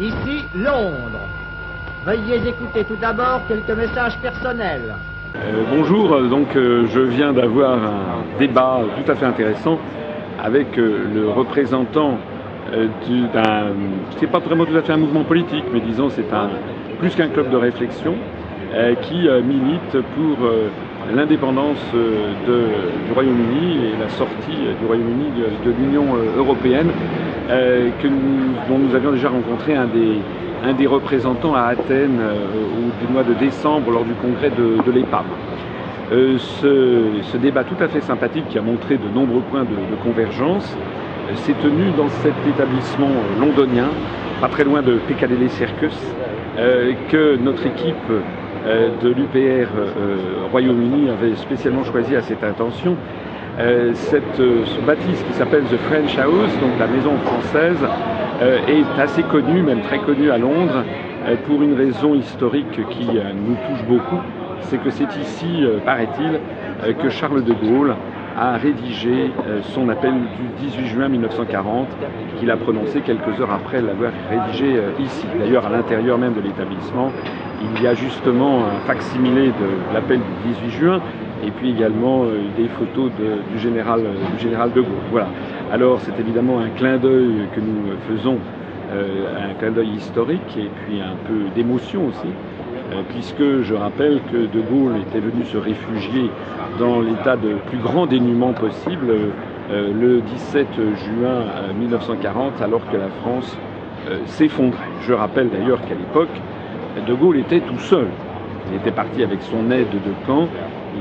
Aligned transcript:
Ici 0.00 0.44
Londres. 0.54 1.26
Veuillez 2.06 2.48
écouter 2.48 2.84
tout 2.84 2.94
d'abord 2.94 3.40
quelques 3.48 3.76
messages 3.76 4.16
personnels. 4.18 4.94
Euh, 5.34 5.64
bonjour, 5.74 6.22
donc 6.28 6.54
euh, 6.54 6.86
je 6.94 7.00
viens 7.00 7.32
d'avoir 7.32 7.72
un 7.72 8.38
débat 8.38 8.82
tout 8.96 9.10
à 9.10 9.16
fait 9.16 9.26
intéressant 9.26 9.76
avec 10.40 10.78
euh, 10.78 11.04
le 11.12 11.28
représentant 11.28 12.18
d'un, 12.70 13.72
c'est 14.20 14.30
pas 14.30 14.38
vraiment 14.38 14.66
tout 14.66 14.76
à 14.76 14.82
fait 14.82 14.92
un 14.92 14.98
mouvement 14.98 15.24
politique, 15.24 15.64
mais 15.72 15.80
disons 15.80 16.10
c'est 16.10 16.32
un 16.32 16.50
plus 17.00 17.16
qu'un 17.16 17.28
club 17.28 17.50
de 17.50 17.56
réflexion 17.56 18.14
qui 19.02 19.26
milite 19.42 19.92
pour 20.14 20.36
l'indépendance 21.14 21.82
du 21.92 23.12
Royaume-Uni 23.12 23.86
et 23.86 23.98
la 24.00 24.08
sortie 24.10 24.58
du 24.80 24.86
Royaume-Uni 24.86 25.30
de, 25.64 25.70
l'Union 25.70 26.06
européenne, 26.36 26.90
que 27.48 28.08
dont 28.68 28.78
nous 28.78 28.94
avions 28.94 29.12
déjà 29.12 29.28
rencontré 29.28 29.74
un 29.74 29.86
des 29.86 30.86
représentants 30.86 31.54
à 31.54 31.62
Athènes 31.62 32.18
euh, 32.20 32.34
au 32.34 33.06
du 33.06 33.12
mois 33.12 33.22
de 33.22 33.34
décembre 33.34 33.90
lors 33.90 34.04
du 34.04 34.14
congrès 34.14 34.50
de, 34.50 34.82
de 34.84 34.92
l'EPAM. 34.92 35.24
Euh, 36.10 36.38
ce, 36.38 37.36
débat 37.36 37.64
tout 37.64 37.82
à 37.82 37.88
fait 37.88 38.00
sympathique 38.00 38.48
qui 38.48 38.58
a 38.58 38.62
montré 38.62 38.96
de 38.96 39.08
nombreux 39.14 39.42
points 39.50 39.64
de, 39.64 39.96
convergence 40.02 40.76
euh, 41.30 41.34
s'est 41.36 41.54
tenu 41.62 41.90
dans 41.96 42.08
cet 42.08 42.34
établissement 42.48 43.10
londonien, 43.38 43.88
pas 44.40 44.48
très 44.48 44.64
loin 44.64 44.82
de 44.82 44.94
Piccadilly 45.06 45.48
Circus, 45.50 45.96
que 47.08 47.36
notre 47.36 47.66
équipe 47.66 48.10
de 48.66 49.08
l'UPR 49.08 49.68
Royaume-Uni 50.50 51.10
avait 51.10 51.36
spécialement 51.36 51.84
choisi 51.84 52.16
à 52.16 52.22
cette 52.22 52.42
intention. 52.44 52.96
cette, 53.94 54.36
ce 54.36 54.80
bâtisse 54.86 55.22
qui 55.26 55.32
s'appelle 55.34 55.64
The 55.64 55.78
French 55.88 56.18
House, 56.18 56.52
donc 56.60 56.78
la 56.78 56.86
maison 56.86 57.12
française, 57.24 57.78
euh, 58.40 58.58
est 58.68 59.00
assez 59.00 59.24
connu, 59.24 59.62
même 59.62 59.80
très 59.80 59.98
connu 59.98 60.30
à 60.30 60.38
Londres, 60.38 60.84
euh, 61.26 61.34
pour 61.48 61.60
une 61.60 61.74
raison 61.74 62.14
historique 62.14 62.86
qui 62.88 63.18
euh, 63.18 63.32
nous 63.34 63.56
touche 63.66 63.84
beaucoup. 63.88 64.20
C'est 64.60 64.78
que 64.78 64.90
c'est 64.90 65.16
ici, 65.16 65.64
paraît-il, 65.84 66.94
que 66.94 67.08
Charles 67.08 67.42
de 67.42 67.54
Gaulle 67.54 67.94
a 68.38 68.56
rédigé 68.56 69.30
son 69.74 69.88
appel 69.88 70.12
du 70.12 70.66
18 70.68 70.86
juin 70.86 71.08
1940, 71.08 71.88
qu'il 72.38 72.50
a 72.50 72.56
prononcé 72.56 73.00
quelques 73.00 73.40
heures 73.40 73.52
après 73.52 73.82
l'avoir 73.82 74.12
rédigé 74.30 74.80
ici. 75.00 75.26
D'ailleurs, 75.38 75.66
à 75.66 75.70
l'intérieur 75.70 76.18
même 76.18 76.34
de 76.34 76.40
l'établissement, 76.40 77.10
il 77.60 77.82
y 77.82 77.86
a 77.86 77.94
justement 77.94 78.60
un 78.66 78.80
facsimilé 78.86 79.48
de 79.48 79.92
l'appel 79.94 80.18
du 80.18 80.52
18 80.52 80.70
juin, 80.70 81.00
et 81.44 81.50
puis 81.50 81.70
également 81.70 82.24
des 82.56 82.68
photos 82.68 83.10
du, 83.52 83.58
général, 83.58 84.02
général 84.38 84.72
de 84.72 84.80
Gaulle. 84.82 84.92
Voilà. 85.10 85.28
Alors 85.70 86.00
c'est 86.00 86.18
évidemment 86.18 86.60
un 86.60 86.70
clin 86.70 86.96
d'œil 86.96 87.46
que 87.54 87.60
nous 87.60 87.92
faisons, 88.08 88.38
euh, 88.90 89.50
un 89.50 89.54
clin 89.54 89.70
d'œil 89.70 89.90
historique 89.90 90.56
et 90.56 90.70
puis 90.80 90.98
un 91.00 91.14
peu 91.28 91.50
d'émotion 91.54 92.06
aussi, 92.06 92.28
euh, 92.28 92.47
puisque 93.10 93.62
je 93.62 93.74
rappelle 93.74 94.20
que 94.32 94.36
De 94.36 94.60
Gaulle 94.60 94.96
était 95.08 95.20
venu 95.20 95.44
se 95.44 95.56
réfugier 95.56 96.30
dans 96.78 97.00
l'état 97.00 97.36
de 97.36 97.54
plus 97.68 97.78
grand 97.78 98.06
dénuement 98.06 98.52
possible 98.52 99.10
euh, 99.10 99.92
le 99.92 100.20
17 100.20 100.66
juin 100.76 101.44
1940 101.78 102.62
alors 102.62 102.80
que 102.90 102.96
la 102.96 103.08
France 103.20 103.56
s'effondrait. 104.26 104.78
Je 105.02 105.12
rappelle 105.12 105.50
d'ailleurs 105.50 105.80
qu'à 105.82 105.94
l'époque, 105.94 106.30
De 107.06 107.12
Gaulle 107.12 107.38
était 107.38 107.60
tout 107.60 107.78
seul. 107.78 108.06
Il 108.70 108.76
était 108.76 108.90
parti 108.90 109.22
avec 109.22 109.42
son 109.42 109.70
aide 109.70 109.90
de 109.90 110.26
camp, 110.26 110.48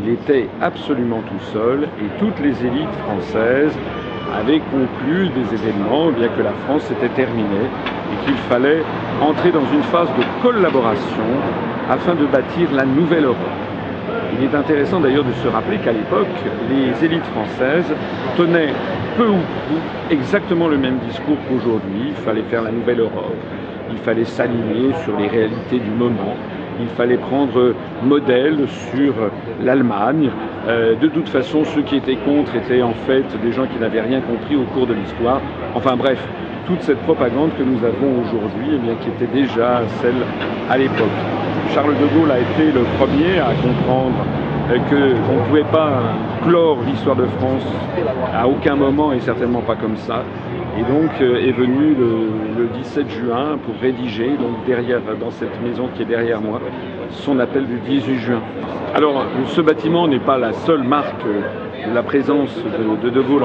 il 0.04 0.10
était 0.10 0.48
absolument 0.62 1.22
tout 1.22 1.46
seul 1.54 1.84
et 1.84 2.20
toutes 2.20 2.40
les 2.40 2.66
élites 2.66 2.96
françaises 3.06 3.78
avait 4.40 4.62
conclu 4.72 5.30
des 5.30 5.54
événements, 5.54 6.12
bien 6.12 6.30
que 6.30 6.42
la 6.42 6.54
France 6.66 6.90
était 6.92 7.10
terminée 7.10 7.68
et 8.12 8.26
qu'il 8.26 8.38
fallait 8.50 8.82
entrer 9.22 9.52
dans 9.52 9.66
une 9.74 9.84
phase 9.84 10.10
de 10.18 10.24
collaboration 10.42 11.28
afin 11.90 12.16
de 12.16 12.26
bâtir 12.26 12.72
la 12.74 12.86
nouvelle 12.86 13.26
Europe. 13.26 13.38
Il 14.38 14.44
est 14.44 14.56
intéressant 14.56 15.00
d'ailleurs 15.00 15.24
de 15.24 15.32
se 15.32 15.48
rappeler 15.48 15.78
qu'à 15.78 15.92
l'époque, 15.92 16.28
les 16.70 17.06
élites 17.06 17.26
françaises 17.26 17.92
tenaient 18.36 18.74
peu 19.18 19.28
ou 19.28 19.38
prou 19.38 19.78
exactement 20.10 20.68
le 20.68 20.78
même 20.78 21.00
discours 21.08 21.38
qu'aujourd'hui. 21.50 22.10
Il 22.10 22.16
fallait 22.24 22.44
faire 22.44 22.62
la 22.62 22.72
nouvelle 22.72 23.00
Europe, 23.00 23.36
il 23.90 23.98
fallait 23.98 24.26
s'aligner 24.26 24.94
sur 25.04 25.18
les 25.18 25.28
réalités 25.28 25.80
du 25.80 25.90
moment, 25.90 26.36
il 26.80 26.88
fallait 26.90 27.18
prendre 27.18 27.74
modèle 28.04 28.60
sur 28.92 29.14
l'Allemagne. 29.64 30.30
Euh, 30.68 30.96
de 30.96 31.08
toute 31.08 31.30
façon, 31.30 31.64
ceux 31.64 31.82
qui 31.82 31.96
étaient 31.96 32.18
contre 32.18 32.54
étaient 32.56 32.82
en 32.82 32.94
fait 33.06 33.24
des 33.42 33.54
gens 33.54 33.66
qui 33.68 33.80
n'avaient 33.80 34.02
rien 34.02 34.20
compris 34.20 34.58
au 34.58 34.64
cours 34.74 34.86
de 34.86 34.94
l'histoire. 34.94 35.40
Enfin 35.74 35.96
bref, 35.96 36.20
toute 36.66 36.82
cette 36.82 37.00
propagande 37.04 37.52
que 37.58 37.64
nous 37.64 37.80
avons 37.86 38.22
aujourd'hui, 38.22 38.76
eh 38.76 39.04
qui 39.04 39.10
était 39.10 39.32
déjà 39.32 39.82
celle 40.02 40.26
à 40.70 40.78
l'époque. 40.78 41.18
Charles 41.74 41.96
de 41.96 42.08
Gaulle 42.18 42.32
a 42.32 42.40
été 42.40 42.72
le 42.74 42.84
premier 43.00 43.40
à 43.40 43.54
comprendre 43.54 44.26
euh, 44.72 44.78
qu'on 44.90 45.36
ne 45.36 45.48
pouvait 45.48 45.72
pas 45.72 46.02
clore 46.44 46.80
l'histoire 46.86 47.16
de 47.16 47.26
France 47.40 47.64
à 48.36 48.46
aucun 48.46 48.76
moment 48.76 49.14
et 49.14 49.22
certainement 49.22 49.62
pas 49.62 49.76
comme 49.76 49.96
ça. 49.96 50.24
Et 50.78 50.84
donc 50.84 51.10
euh, 51.22 51.48
est 51.48 51.52
venu 51.52 51.96
le, 51.96 52.68
17 52.68 53.10
juin 53.10 53.58
pour 53.66 53.74
rédiger, 53.82 54.30
donc 54.38 54.64
derrière, 54.68 55.00
dans 55.20 55.32
cette 55.32 55.60
maison 55.62 55.90
qui 55.96 56.04
est 56.04 56.06
derrière 56.06 56.40
moi, 56.42 56.60
son 57.10 57.40
appel 57.40 57.66
du 57.66 57.80
18 57.80 58.16
juin. 58.18 58.42
Alors 58.94 59.26
ce 59.48 59.62
bâtiment 59.62 60.08
n'est 60.08 60.20
pas 60.20 60.38
la 60.38 60.54
seule 60.54 60.84
marque 60.84 61.24
de 61.24 61.94
la 61.94 62.04
présence 62.04 62.56
de 63.04 63.10
De, 63.10 63.22
Gaulle 63.22 63.44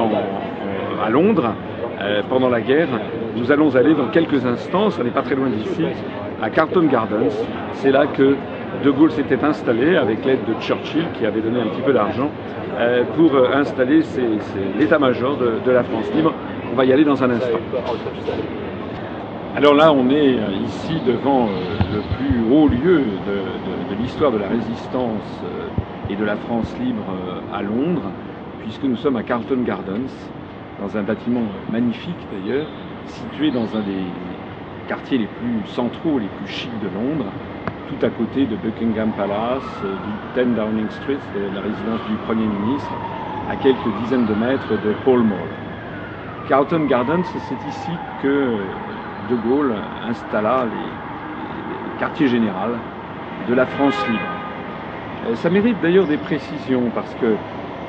à 1.02 1.08
Londres 1.08 1.54
euh, 2.00 2.22
pendant 2.28 2.50
la 2.50 2.60
guerre. 2.60 2.88
Nous 3.36 3.50
allons 3.50 3.74
aller 3.76 3.94
dans 3.94 4.08
quelques 4.08 4.44
instants, 4.44 4.90
ça 4.90 5.02
n'est 5.02 5.10
pas 5.10 5.22
très 5.22 5.34
loin 5.34 5.48
d'ici, 5.48 5.84
à 6.42 6.50
Carlton 6.50 6.86
Gardens. 6.90 7.32
C'est 7.74 7.92
là 7.92 8.06
que 8.06 8.36
De 8.84 8.90
Gaulle 8.90 9.12
s'était 9.12 9.42
installé 9.42 9.96
avec 9.96 10.24
l'aide 10.26 10.44
de 10.46 10.60
Churchill 10.60 11.04
qui 11.18 11.24
avait 11.24 11.40
donné 11.40 11.60
un 11.60 11.68
petit 11.68 11.82
peu 11.82 11.94
d'argent 11.94 12.30
euh, 12.78 13.04
pour 13.16 13.32
installer 13.54 14.00
l'état-major 14.78 15.38
de 15.64 15.70
la 15.70 15.82
France 15.82 16.10
libre 16.14 16.34
on 16.72 16.76
va 16.76 16.86
y 16.86 16.92
aller 16.92 17.04
dans 17.04 17.22
un 17.22 17.30
instant. 17.30 17.58
Alors 19.54 19.74
là, 19.74 19.92
on 19.92 20.08
est 20.08 20.38
euh, 20.38 20.48
ici 20.64 20.94
devant 21.06 21.44
euh, 21.44 21.50
le 21.92 22.00
plus 22.16 22.42
haut 22.50 22.66
lieu 22.66 23.02
de, 23.26 23.94
l'histoire 24.00 24.32
de 24.32 24.38
la 24.38 24.48
résistance 24.48 25.42
euh, 25.44 25.68
et 26.10 26.16
de 26.16 26.24
la 26.24 26.36
France 26.36 26.74
libre 26.80 27.04
à 27.52 27.62
Londres, 27.62 28.10
puisque 28.62 28.84
nous 28.84 28.96
sommes 28.96 29.16
à 29.16 29.22
Carlton 29.22 29.62
Gardens, 29.64 30.10
dans 30.80 30.96
un 30.96 31.02
bâtiment 31.02 31.44
magnifique 31.70 32.16
d'ailleurs, 32.32 32.66
situé 33.04 33.50
dans 33.50 33.76
un 33.76 33.80
des 33.80 34.02
quartiers 34.88 35.18
les 35.18 35.26
plus 35.26 35.66
centraux, 35.66 36.18
les 36.18 36.26
plus 36.26 36.48
chics 36.48 36.80
de 36.80 36.88
Londres, 36.88 37.30
tout 37.88 38.04
à 38.04 38.08
côté 38.08 38.46
de 38.46 38.56
Buckingham 38.56 39.12
Palace, 39.16 39.62
du 40.34 40.42
10 40.42 40.56
Downing 40.56 40.90
Street, 40.90 41.20
la 41.54 41.60
résidence 41.60 42.00
du 42.08 42.16
Premier 42.26 42.46
ministre, 42.46 42.90
à 43.48 43.56
quelques 43.56 43.94
dizaines 44.02 44.26
de 44.26 44.34
mètres 44.34 44.70
de 44.70 44.92
Pall 45.04 45.22
Mall. 45.22 45.61
Carlton 46.52 46.84
Gardens, 46.84 47.24
c'est 47.24 47.66
ici 47.66 47.90
que 48.22 48.58
De 49.30 49.36
Gaulle 49.36 49.72
installa 50.06 50.66
les, 50.66 51.98
quartiers 51.98 52.28
généraux 52.28 52.76
de 53.48 53.54
la 53.54 53.64
France 53.64 53.96
libre. 54.06 54.20
Euh, 55.28 55.34
ça 55.36 55.48
mérite 55.48 55.78
d'ailleurs 55.80 56.06
des 56.06 56.18
précisions 56.18 56.90
parce 56.94 57.14
que 57.14 57.36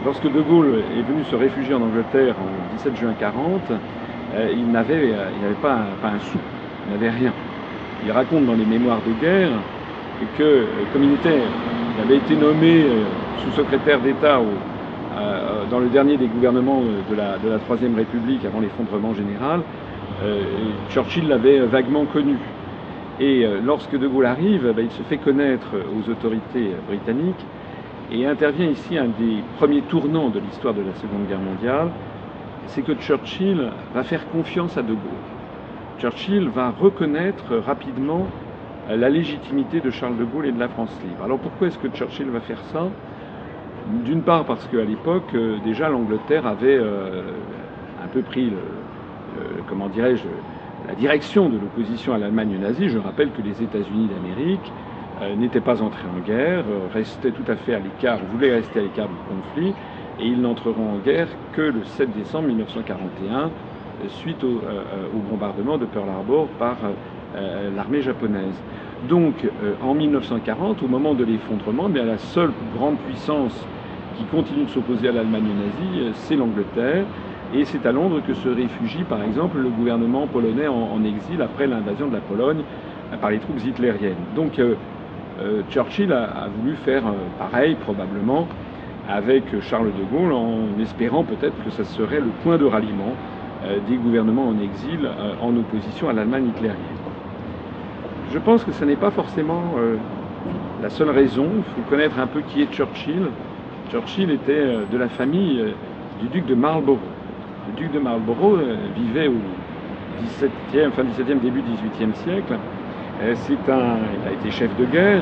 lorsque 0.06 0.32
De 0.32 0.42
Gaulle 0.42 0.82
est 0.98 1.02
venu 1.02 1.26
se 1.26 1.36
réfugier 1.36 1.74
en 1.74 1.82
Angleterre 1.82 2.36
en 2.40 2.74
17 2.78 2.96
juin 2.96 3.14
40, 3.20 3.64
euh, 4.36 4.54
il 4.56 4.72
n'avait 4.72 5.12
pas, 5.62 5.80
un 6.02 6.20
sou, 6.20 6.38
il 6.88 6.94
n'avait 6.94 7.10
rien. 7.10 7.34
Il 8.06 8.14
raconte 8.14 8.46
dans 8.46 8.56
les 8.56 8.66
mémoires 8.66 9.02
de 9.06 9.12
guerre 9.20 9.50
que, 10.38 10.42
euh, 10.42 10.66
comme 10.94 11.04
il, 11.04 11.16
était, 11.16 11.42
il 11.98 12.02
avait 12.02 12.16
été 12.16 12.38
nommé 12.38 12.86
sous-secrétaire 13.40 14.00
d'État 14.00 14.40
au, 14.40 14.46
euh, 14.46 14.73
dans 15.70 15.80
le 15.80 15.90
dernier 15.90 16.18
des 16.18 16.28
gouvernements 16.28 16.82
de 16.82 17.16
la, 17.16 17.38
de 17.38 17.50
la 17.50 17.60
Troisième 17.60 17.96
République 17.96 18.46
avant 18.46 18.60
l'effondrement 18.60 19.14
général, 19.14 19.62
euh, 20.24 20.44
Churchill 20.90 21.28
l'avait 21.28 21.60
vaguement 21.60 22.06
connu. 22.06 22.38
Et 23.20 23.46
euh, 23.46 23.60
lorsque 23.64 23.98
De 23.98 24.08
Gaulle 24.08 24.26
arrive, 24.26 24.72
ben, 24.76 24.86
il 24.86 24.92
se 24.92 25.04
fait 25.04 25.18
connaître 25.18 25.68
aux 25.76 26.10
autorités 26.10 26.72
britanniques 26.88 27.46
et 28.12 28.26
intervient 28.26 28.68
ici 28.68 28.98
un 28.98 29.08
des 29.08 29.44
premiers 29.58 29.82
tournants 29.82 30.30
de 30.30 30.40
l'histoire 30.40 30.74
de 30.74 30.82
la 30.82 30.94
Seconde 30.96 31.28
Guerre 31.28 31.40
mondiale, 31.40 31.90
c'est 32.68 32.82
que 32.82 32.94
Churchill 32.94 33.70
va 33.94 34.04
faire 34.04 34.28
confiance 34.30 34.78
à 34.78 34.82
De 34.82 34.94
Gaulle. 34.94 35.24
Churchill 36.00 36.50
va 36.50 36.72
reconnaître 36.72 37.56
rapidement 37.66 38.28
la 38.90 39.10
légitimité 39.10 39.80
de 39.80 39.90
Charles 39.90 40.18
de 40.18 40.26
Gaulle 40.26 40.48
et 40.48 40.52
de 40.52 40.60
la 40.60 40.68
France 40.68 40.98
libre. 41.04 41.24
Alors 41.24 41.40
pourquoi 41.40 41.68
est-ce 41.68 41.78
que 41.78 41.88
Churchill 41.90 42.30
va 42.30 42.42
faire 42.42 42.62
ça? 42.72 42.90
D'une 43.88 44.22
part 44.22 44.46
parce 44.46 44.66
qu'à 44.68 44.84
l'époque, 44.84 45.34
euh, 45.34 45.58
déjà 45.64 45.90
l'Angleterre 45.90 46.48
avait 46.48 46.78
euh, 46.78 47.22
un 48.04 48.08
peu 48.08 48.22
pris, 48.22 48.52
comment 49.68 49.88
dirais-je, 49.88 50.24
la 50.88 50.96
direction 50.96 51.50
de 51.50 51.56
l'opposition 51.56 52.14
à 52.14 52.18
l'Allemagne 52.18 52.58
nazie. 52.60 52.90
Je 52.90 53.00
rappelle 53.00 53.32
que 53.32 53.42
les 53.42 53.64
États-Unis 53.64 54.08
d'Amérique 54.08 54.72
euh, 55.22 55.36
n'étaient 55.36 55.62
pas 55.62 55.82
entrés 55.82 56.08
en 56.16 56.20
guerre, 56.20 56.66
restaient 56.94 57.32
tout 57.32 57.50
à 57.50 57.56
fait 57.56 57.74
à 57.74 57.80
l'écart, 57.80 58.20
voulaient 58.32 58.54
rester 58.54 58.80
à 58.80 58.84
l'écart 58.84 59.08
du 59.08 59.16
conflit, 59.28 59.74
et 60.20 60.26
ils 60.28 60.40
n'entreront 60.40 60.96
en 60.96 60.98
guerre 60.98 61.28
que 61.54 61.62
le 61.62 61.84
7 61.84 62.16
décembre 62.16 62.48
1941, 62.50 63.50
suite 64.10 64.44
au, 64.44 64.62
bombardement 65.30 65.78
de 65.78 65.86
Pearl 65.86 66.10
Harbor 66.10 66.48
par 66.60 66.76
l'armée 67.76 68.02
japonaise. 68.02 68.62
Donc 69.08 69.34
en 69.82 69.94
1940, 69.96 70.84
au 70.84 70.88
moment 70.88 71.14
de 71.14 71.24
l'effondrement, 71.24 71.88
la 71.88 72.18
seule 72.18 72.52
grande 72.76 72.98
puissance 72.98 73.66
qui 74.18 74.24
continue 74.26 74.66
de 74.66 74.70
s'opposer 74.70 75.10
à 75.10 75.12
l'Allemagne 75.12 75.44
nazie, 75.44 76.12
c'est 76.14 76.36
l'Angleterre. 76.36 77.06
Et 77.56 77.66
c'est 77.66 77.86
à 77.86 77.92
Londres 77.92 78.22
que 78.26 78.34
se 78.34 78.50
réfugie, 78.50 79.04
par 79.04 79.22
exemple, 79.22 79.60
le 79.60 79.70
gouvernement 79.70 80.26
polonais 80.26 80.68
en, 80.68 81.04
exil 81.04 81.42
après 81.42 81.68
l'invasion 81.68 82.08
de 82.08 82.14
la 82.14 82.22
Pologne 82.22 82.64
par 83.22 83.30
les 83.30 83.38
troupes 83.38 83.64
hitlériennes. 83.64 84.16
Donc 84.36 84.60
Churchill 85.70 86.12
a, 86.12 86.48
voulu 86.58 86.76
faire 86.78 87.04
pareil, 87.38 87.76
probablement, 87.76 88.48
avec 89.08 89.44
Charles 89.62 89.92
de 89.92 90.18
Gaulle 90.18 90.32
en 90.32 90.80
espérant 90.82 91.24
peut-être 91.24 91.62
que 91.64 91.70
ça 91.72 91.84
serait 91.84 92.20
le 92.22 92.32
point 92.44 92.58
de 92.58 92.66
ralliement 92.66 93.14
euh, 93.66 93.80
des 93.88 93.96
gouvernements 93.96 94.50
en 94.50 94.60
exil 94.60 95.06
euh, 95.06 95.34
en 95.42 95.56
opposition 95.56 96.10
à 96.10 96.14
l'Allemagne 96.14 96.48
hitlérienne. 96.48 96.78
Je 98.34 98.40
pense 98.40 98.64
que 98.64 98.74
ce 98.74 98.84
n'est 98.84 98.98
pas 98.98 99.12
forcément 99.12 99.64
euh, 99.78 99.96
la 100.82 100.90
seule 100.90 101.10
raison. 101.10 101.48
Il 101.58 101.64
faut 101.64 101.90
connaître 101.90 102.20
un 102.20 102.28
peu 102.28 102.42
qui 102.42 102.62
est 102.62 102.72
Churchill. 102.74 103.28
Churchill 103.94 104.32
était 104.32 104.66
de 104.92 104.98
la 104.98 105.08
famille 105.08 105.64
du 106.20 106.28
duc 106.30 106.48
de 106.48 106.56
Marlborough. 106.56 106.98
Le 107.68 107.80
duc 107.80 107.92
de 107.92 108.00
Marlborough 108.00 108.60
vivait 108.96 109.28
au 109.28 109.36
17e, 110.24 110.90
fin 110.94 111.04
17e, 111.04 111.40
début 111.40 111.62
18e 111.62 112.16
siècle. 112.16 112.58
C'est 113.36 113.72
un, 113.72 113.98
il 114.20 114.28
a 114.28 114.32
été 114.32 114.50
chef 114.50 114.76
de 114.78 114.86
guerre, 114.86 115.22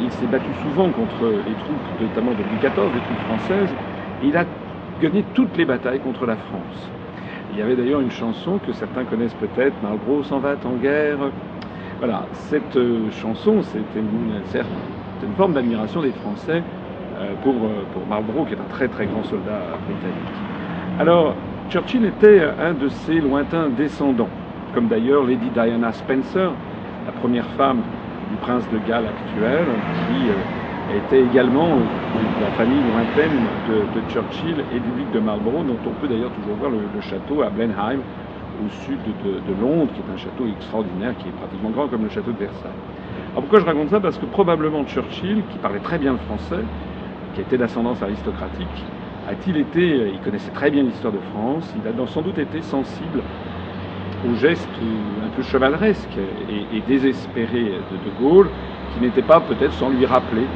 il 0.00 0.12
s'est 0.12 0.26
battu 0.26 0.46
souvent 0.62 0.90
contre 0.90 1.24
les 1.24 1.54
troupes, 1.64 2.00
notamment 2.00 2.30
de 2.30 2.36
Louis 2.36 2.60
XIV, 2.60 2.84
les 2.94 3.00
troupes 3.00 3.26
françaises. 3.26 3.74
il 4.22 4.36
a 4.36 4.44
gagné 5.00 5.24
toutes 5.34 5.56
les 5.56 5.64
batailles 5.64 5.98
contre 5.98 6.24
la 6.24 6.36
France. 6.36 6.88
Il 7.52 7.58
y 7.58 7.62
avait 7.62 7.74
d'ailleurs 7.74 8.00
une 8.00 8.12
chanson 8.12 8.60
que 8.64 8.72
certains 8.72 9.02
connaissent 9.02 9.34
peut-être, 9.34 9.74
Marlborough 9.82 10.24
s'en 10.24 10.38
va 10.38 10.54
en 10.64 10.76
guerre. 10.80 11.18
Voilà, 11.98 12.26
cette 12.32 12.76
euh, 12.76 13.10
chanson, 13.10 13.60
c'était 13.62 13.98
une, 13.98 14.40
forme 15.36 15.54
d'admiration 15.54 16.00
des 16.00 16.12
Français 16.12 16.62
euh, 16.62 16.81
pour, 17.42 17.54
euh, 17.54 17.84
pour 17.92 18.06
Marlborough, 18.06 18.46
qui 18.46 18.54
est 18.54 18.60
un 18.60 18.70
très 18.70 18.88
très 18.88 19.06
grand 19.06 19.24
soldat 19.24 19.60
britannique. 19.86 20.38
Alors, 20.98 21.34
Churchill 21.70 22.04
était 22.04 22.42
un 22.60 22.74
de 22.74 22.88
ses 22.88 23.20
lointains 23.20 23.68
descendants, 23.68 24.28
comme 24.74 24.88
d'ailleurs 24.88 25.24
Lady 25.24 25.48
Diana 25.54 25.92
Spencer, 25.92 26.52
la 27.06 27.12
première 27.12 27.46
femme 27.56 27.80
du 28.30 28.36
prince 28.36 28.68
de 28.70 28.78
Galles 28.86 29.06
actuel, 29.06 29.64
qui 30.06 30.28
euh, 30.28 30.98
était 30.98 31.22
également 31.22 31.76
de 31.76 32.42
la 32.42 32.50
famille 32.52 32.82
lointaine 32.92 33.38
de, 33.68 34.12
Churchill 34.12 34.64
et 34.74 34.80
du 34.80 34.90
duc 35.02 35.10
de 35.12 35.20
Marlborough, 35.20 35.66
dont 35.66 35.78
on 35.86 36.00
peut 36.00 36.08
d'ailleurs 36.08 36.32
toujours 36.32 36.56
voir 36.56 36.70
le, 36.70 37.00
château 37.00 37.42
à 37.42 37.50
Blenheim, 37.50 38.00
au 38.64 38.68
sud 38.84 38.98
de, 39.24 39.60
Londres, 39.60 39.90
qui 39.94 40.00
est 40.00 40.14
un 40.14 40.18
château 40.18 40.46
extraordinaire, 40.46 41.14
qui 41.18 41.28
est 41.28 41.32
pratiquement 41.32 41.70
grand 41.70 41.88
comme 41.88 42.02
le 42.02 42.10
château 42.10 42.32
de 42.32 42.38
Versailles. 42.38 42.70
Alors 43.32 43.42
pourquoi 43.42 43.60
je 43.60 43.64
raconte 43.64 43.88
ça? 43.88 44.00
Parce 44.00 44.18
que 44.18 44.26
probablement 44.26 44.84
Churchill, 44.84 45.42
qui 45.50 45.58
parlait 45.58 45.80
très 45.80 45.98
bien 45.98 46.12
le 46.12 46.18
français, 46.18 46.62
qui 47.34 47.40
était 47.40 47.58
d'ascendance 47.58 48.02
aristocratique, 48.02 48.84
a-t-il 49.28 49.56
été, 49.56 50.10
il 50.12 50.20
connaissait 50.20 50.50
très 50.50 50.70
bien 50.70 50.82
l'histoire 50.82 51.12
de 51.12 51.20
France, 51.32 51.72
il 51.76 51.88
a 51.88 52.06
sans 52.06 52.22
doute 52.22 52.38
été 52.38 52.60
sensible 52.62 53.22
au 54.28 54.34
geste 54.36 54.68
un 55.24 55.28
peu 55.36 55.42
chevaleresque 55.42 56.18
et, 56.72 56.80
désespéré 56.86 57.64
de 57.64 57.96
De 58.10 58.20
Gaulle, 58.20 58.48
qui 58.92 59.00
n'était 59.00 59.22
pas 59.22 59.40
peut-être 59.40 59.72
sans 59.72 59.90
lui 59.90 60.06
rappeler 60.06 60.46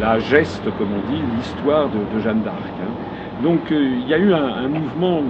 la 0.00 0.18
geste, 0.18 0.64
comme 0.78 0.88
on 0.92 1.10
dit, 1.12 1.20
l'histoire 1.36 1.88
de, 1.88 2.20
Jeanne 2.20 2.42
d'Arc. 2.42 2.56
Hein. 2.80 3.42
Donc 3.42 3.72
euh, 3.72 3.98
il 4.00 4.08
y 4.08 4.14
a 4.14 4.18
eu 4.18 4.32
un, 4.32 4.68
mouvement, 4.68 5.22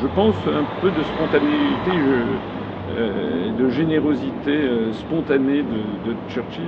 je 0.00 0.06
pense, 0.08 0.36
un 0.46 0.64
peu 0.80 0.90
de 0.90 1.02
spontanéité, 1.02 1.92
euh, 2.96 3.52
de 3.58 3.68
générosité 3.68 4.50
euh, 4.50 4.92
spontanée 4.92 5.62
de, 5.62 6.14
Churchill 6.28 6.62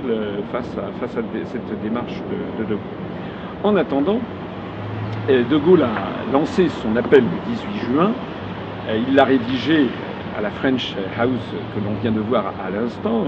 face 0.51 0.77
à, 0.77 0.91
face 0.99 1.17
à 1.17 1.21
cette 1.45 1.81
démarche 1.81 2.21
de 2.59 2.63
De 2.63 2.69
Gaulle. 2.69 3.00
En 3.63 3.75
attendant, 3.75 4.19
De 5.27 5.57
Gaulle 5.57 5.83
a 5.83 6.31
lancé 6.33 6.67
son 6.69 6.95
appel 6.95 7.23
le 7.23 7.53
18 7.53 7.93
juin. 7.93 8.11
Il 9.07 9.13
l'a 9.13 9.23
rédigé 9.23 9.87
à 10.35 10.41
la 10.41 10.49
French 10.49 10.95
House 11.19 11.53
que 11.75 11.79
l'on 11.79 11.93
vient 12.01 12.11
de 12.11 12.21
voir 12.21 12.53
à 12.65 12.71
l'instant, 12.71 13.25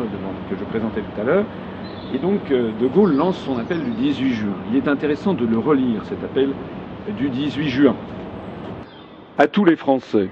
que 0.50 0.56
je 0.58 0.64
présentais 0.66 1.02
tout 1.02 1.22
à 1.22 1.24
l'heure. 1.24 1.46
Et 2.16 2.18
donc, 2.18 2.40
euh, 2.52 2.72
De 2.80 2.88
Gaulle 2.88 3.16
lance 3.16 3.38
son 3.40 3.60
appel 3.60 3.84
du 3.84 3.92
18 3.92 4.34
juin. 4.34 4.54
Il 4.72 4.78
est 4.78 4.88
intéressant 4.88 5.34
de 5.34 5.46
le 5.46 5.58
relire, 5.58 6.04
cet 6.06 6.24
appel 6.24 6.50
du 7.18 7.30
18 7.30 7.70
juin. 7.70 7.96
À 9.38 9.48
tous 9.48 9.66
les 9.66 9.76
Français, 9.76 10.30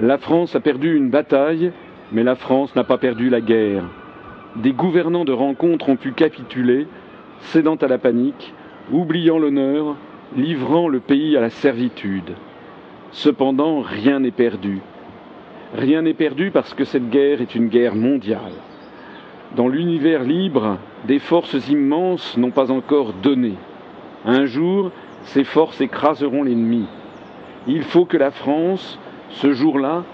la 0.00 0.18
France 0.18 0.56
a 0.56 0.60
perdu 0.60 0.96
une 0.96 1.10
bataille, 1.10 1.72
mais 2.10 2.22
la 2.24 2.34
France 2.34 2.74
n'a 2.74 2.84
pas 2.84 2.98
perdu 2.98 3.30
la 3.30 3.40
guerre. 3.40 3.84
Des 4.56 4.72
gouvernants 4.72 5.24
de 5.24 5.32
rencontre 5.32 5.88
ont 5.88 5.96
pu 5.96 6.12
capituler, 6.12 6.86
cédant 7.40 7.76
à 7.76 7.86
la 7.86 7.98
panique, 7.98 8.54
oubliant 8.90 9.38
l'honneur, 9.38 9.96
livrant 10.36 10.88
le 10.88 11.00
pays 11.00 11.36
à 11.36 11.40
la 11.40 11.50
servitude. 11.50 12.32
Cependant, 13.12 13.80
rien 13.80 14.20
n'est 14.20 14.30
perdu. 14.30 14.80
Rien 15.74 16.02
n'est 16.02 16.14
perdu 16.14 16.50
parce 16.50 16.74
que 16.74 16.84
cette 16.84 17.10
guerre 17.10 17.40
est 17.40 17.54
une 17.54 17.68
guerre 17.68 17.94
mondiale. 17.94 18.52
Dans 19.56 19.68
l'univers 19.68 20.22
libre, 20.22 20.78
des 21.06 21.18
forces 21.18 21.68
immenses 21.68 22.36
n'ont 22.36 22.50
pas 22.50 22.70
encore 22.70 23.12
donné. 23.12 23.54
Un 24.24 24.46
jour, 24.46 24.90
ces 25.24 25.44
forces 25.44 25.80
écraseront 25.80 26.42
l'ennemi. 26.42 26.86
Il 27.66 27.82
faut 27.82 28.06
que 28.06 28.16
la 28.16 28.30
France, 28.30 28.98
ce 29.30 29.52
jour-là, 29.52 30.04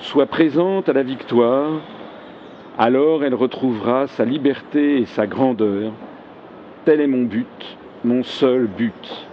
soit 0.00 0.26
présente 0.26 0.88
à 0.88 0.92
la 0.92 1.02
victoire. 1.02 1.80
Alors 2.78 3.24
elle 3.24 3.34
retrouvera 3.34 4.06
sa 4.06 4.24
liberté 4.24 4.98
et 4.98 5.06
sa 5.06 5.26
grandeur. 5.26 5.92
Tel 6.84 7.00
est 7.00 7.06
mon 7.06 7.24
but, 7.24 7.78
mon 8.04 8.22
seul 8.22 8.66
but. 8.66 9.26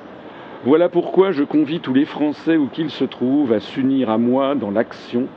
Voilà 0.63 0.89
pourquoi 0.89 1.31
je 1.31 1.43
convie 1.43 1.79
tous 1.79 1.93
les 1.93 2.05
Français 2.05 2.57
où 2.57 2.67
qu'ils 2.67 2.89
se 2.89 3.03
trouvent 3.03 3.53
à 3.53 3.59
s'unir 3.59 4.09
à 4.09 4.17
moi 4.17 4.55
dans 4.55 4.71
l'action 4.71 5.27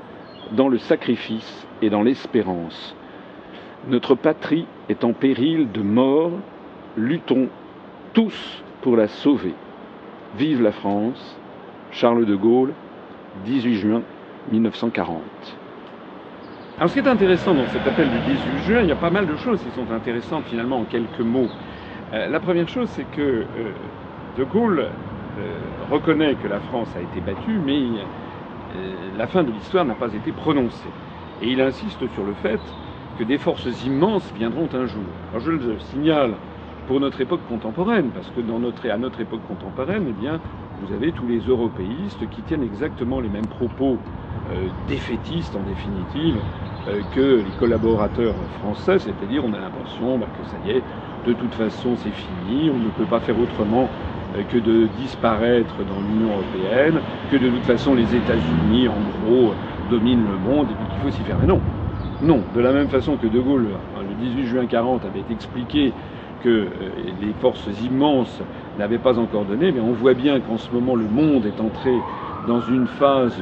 dans 0.53 0.69
le 0.69 0.79
sacrifice 0.79 1.67
et 1.83 1.91
dans 1.91 2.03
l'espérance. 2.03 2.97
Notre 3.89 4.15
patrie 4.15 4.67
est 4.89 5.05
en 5.05 5.13
péril 5.13 5.71
de 5.71 5.83
mort, 5.83 6.33
luttons 6.97 7.49
tous 8.13 8.63
pour 8.83 8.97
la 8.97 9.09
sauver. 9.09 9.55
Vive 10.37 10.63
la 10.63 10.73
France, 10.73 11.39
Charles 11.91 12.27
de 12.27 12.35
Gaulle, 12.35 12.73
18 13.45 13.75
juin 13.75 14.03
1940. 14.51 15.21
Alors 16.79 16.91
ce 16.91 16.95
qui 16.95 17.01
est 17.01 17.11
intéressant 17.11 17.55
dans 17.55 17.67
cet 17.69 17.87
appel 17.87 18.09
du 18.09 18.19
18 18.19 18.59
juin, 18.67 18.81
il 18.83 18.89
y 18.89 18.93
a 18.93 18.97
pas 18.97 19.11
mal 19.11 19.27
de 19.27 19.37
choses 19.37 19.61
qui 19.63 19.71
sont 19.75 19.93
intéressantes 19.93 20.45
finalement 20.47 20.79
en 20.79 20.85
quelques 20.85 21.21
mots. 21.21 21.49
Euh, 22.13 22.29
la 22.29 22.41
première 22.41 22.69
chose, 22.69 22.89
c'est 22.91 23.05
que 23.05 23.21
euh, 23.21 23.73
de 24.37 24.45
Gaulle 24.45 24.81
euh, 25.37 25.59
reconnaît 25.91 26.35
que 26.37 26.49
la 26.49 26.61
France 26.61 26.89
a 26.97 27.01
été 27.01 27.21
battue, 27.21 27.59
mais 27.59 27.81
la 29.17 29.27
fin 29.27 29.45
de 29.45 29.51
l'histoire 29.51 29.85
n'a 29.85 29.95
pas 29.95 30.13
été 30.13 30.33
prononcée. 30.33 30.91
Et 31.41 31.49
il 31.49 31.61
insiste 31.61 32.07
sur 32.13 32.25
le 32.25 32.35
fait 32.35 32.61
que 33.19 33.25
des 33.25 33.39
forces 33.39 33.85
immenses 33.85 34.31
viendront 34.35 34.69
un 34.75 34.87
jour. 34.87 35.03
Alors 35.31 35.41
je 35.41 35.53
le 35.53 35.79
signale 35.79 36.35
pour 36.87 37.01
notre 37.01 37.21
époque 37.21 37.41
contemporaine, 37.49 38.11
parce 38.11 38.31
que 38.31 38.41
dans 38.41 38.59
notre, 38.59 38.89
à 38.91 38.99
notre 38.99 39.21
époque 39.21 39.43
contemporaine, 39.49 40.05
eh 40.09 40.13
bien, 40.13 40.41
vous 40.81 40.93
avez 40.93 41.13
tous 41.13 41.27
les 41.27 41.41
européistes 41.41 42.29
qui 42.29 42.43
tiennent 42.43 42.63
exactement 42.63 43.21
les 43.21 43.31
mêmes 43.31 43.49
propos 43.49 43.99
défaitistes 44.87 45.57
en 45.57 45.63
définitive 45.63 46.37
que 47.15 47.43
les 47.43 47.51
collaborateurs 47.59 48.35
français, 48.59 48.99
c'est-à-dire 48.99 49.45
on 49.45 49.53
a 49.53 49.61
l'impression 49.61 50.19
bah, 50.19 50.27
que 50.39 50.45
ça 50.45 50.57
y 50.59 50.71
est, 50.71 50.83
de 51.27 51.33
toute 51.33 51.55
façon 51.55 51.91
c'est 51.97 52.13
fini, 52.13 52.71
on 52.71 52.79
ne 52.79 52.91
peut 52.91 53.09
pas 53.09 53.21
faire 53.21 53.39
autrement 53.39 53.89
euh, 54.37 54.43
que 54.51 54.59
de 54.59 54.89
disparaître 54.99 55.75
dans 55.79 56.01
l'Union 56.01 56.35
européenne, 56.35 57.01
que 57.31 57.37
de 57.37 57.49
toute 57.49 57.65
façon 57.65 57.95
les 57.95 58.15
États-Unis, 58.15 58.89
en 58.89 59.27
gros, 59.27 59.53
dominent 59.91 60.27
le 60.27 60.39
monde 60.39 60.69
et 60.71 60.93
qu'il 60.93 61.03
faut 61.03 61.17
s'y 61.17 61.23
faire. 61.23 61.37
Mais 61.41 61.47
non, 61.47 61.61
non. 62.23 62.43
De 62.55 62.61
la 62.61 62.73
même 62.73 62.89
façon 62.89 63.17
que 63.17 63.27
De 63.27 63.41
Gaulle, 63.41 63.69
le 64.01 64.27
18 64.27 64.47
juin 64.47 64.67
40, 64.67 65.03
avait 65.05 65.25
expliqué 65.33 65.93
que 66.43 66.49
euh, 66.49 66.69
les 67.21 67.33
forces 67.41 67.69
immenses 67.83 68.43
n'avaient 68.79 68.99
pas 68.99 69.19
encore 69.19 69.45
donné, 69.45 69.73
mais 69.73 69.81
on 69.81 69.93
voit 69.93 70.15
bien 70.15 70.41
qu'en 70.41 70.59
ce 70.59 70.71
moment 70.71 70.95
le 70.95 71.09
monde 71.09 71.47
est 71.47 71.61
entré 71.61 71.93
dans 72.47 72.61
une 72.61 72.87
phase 72.87 73.37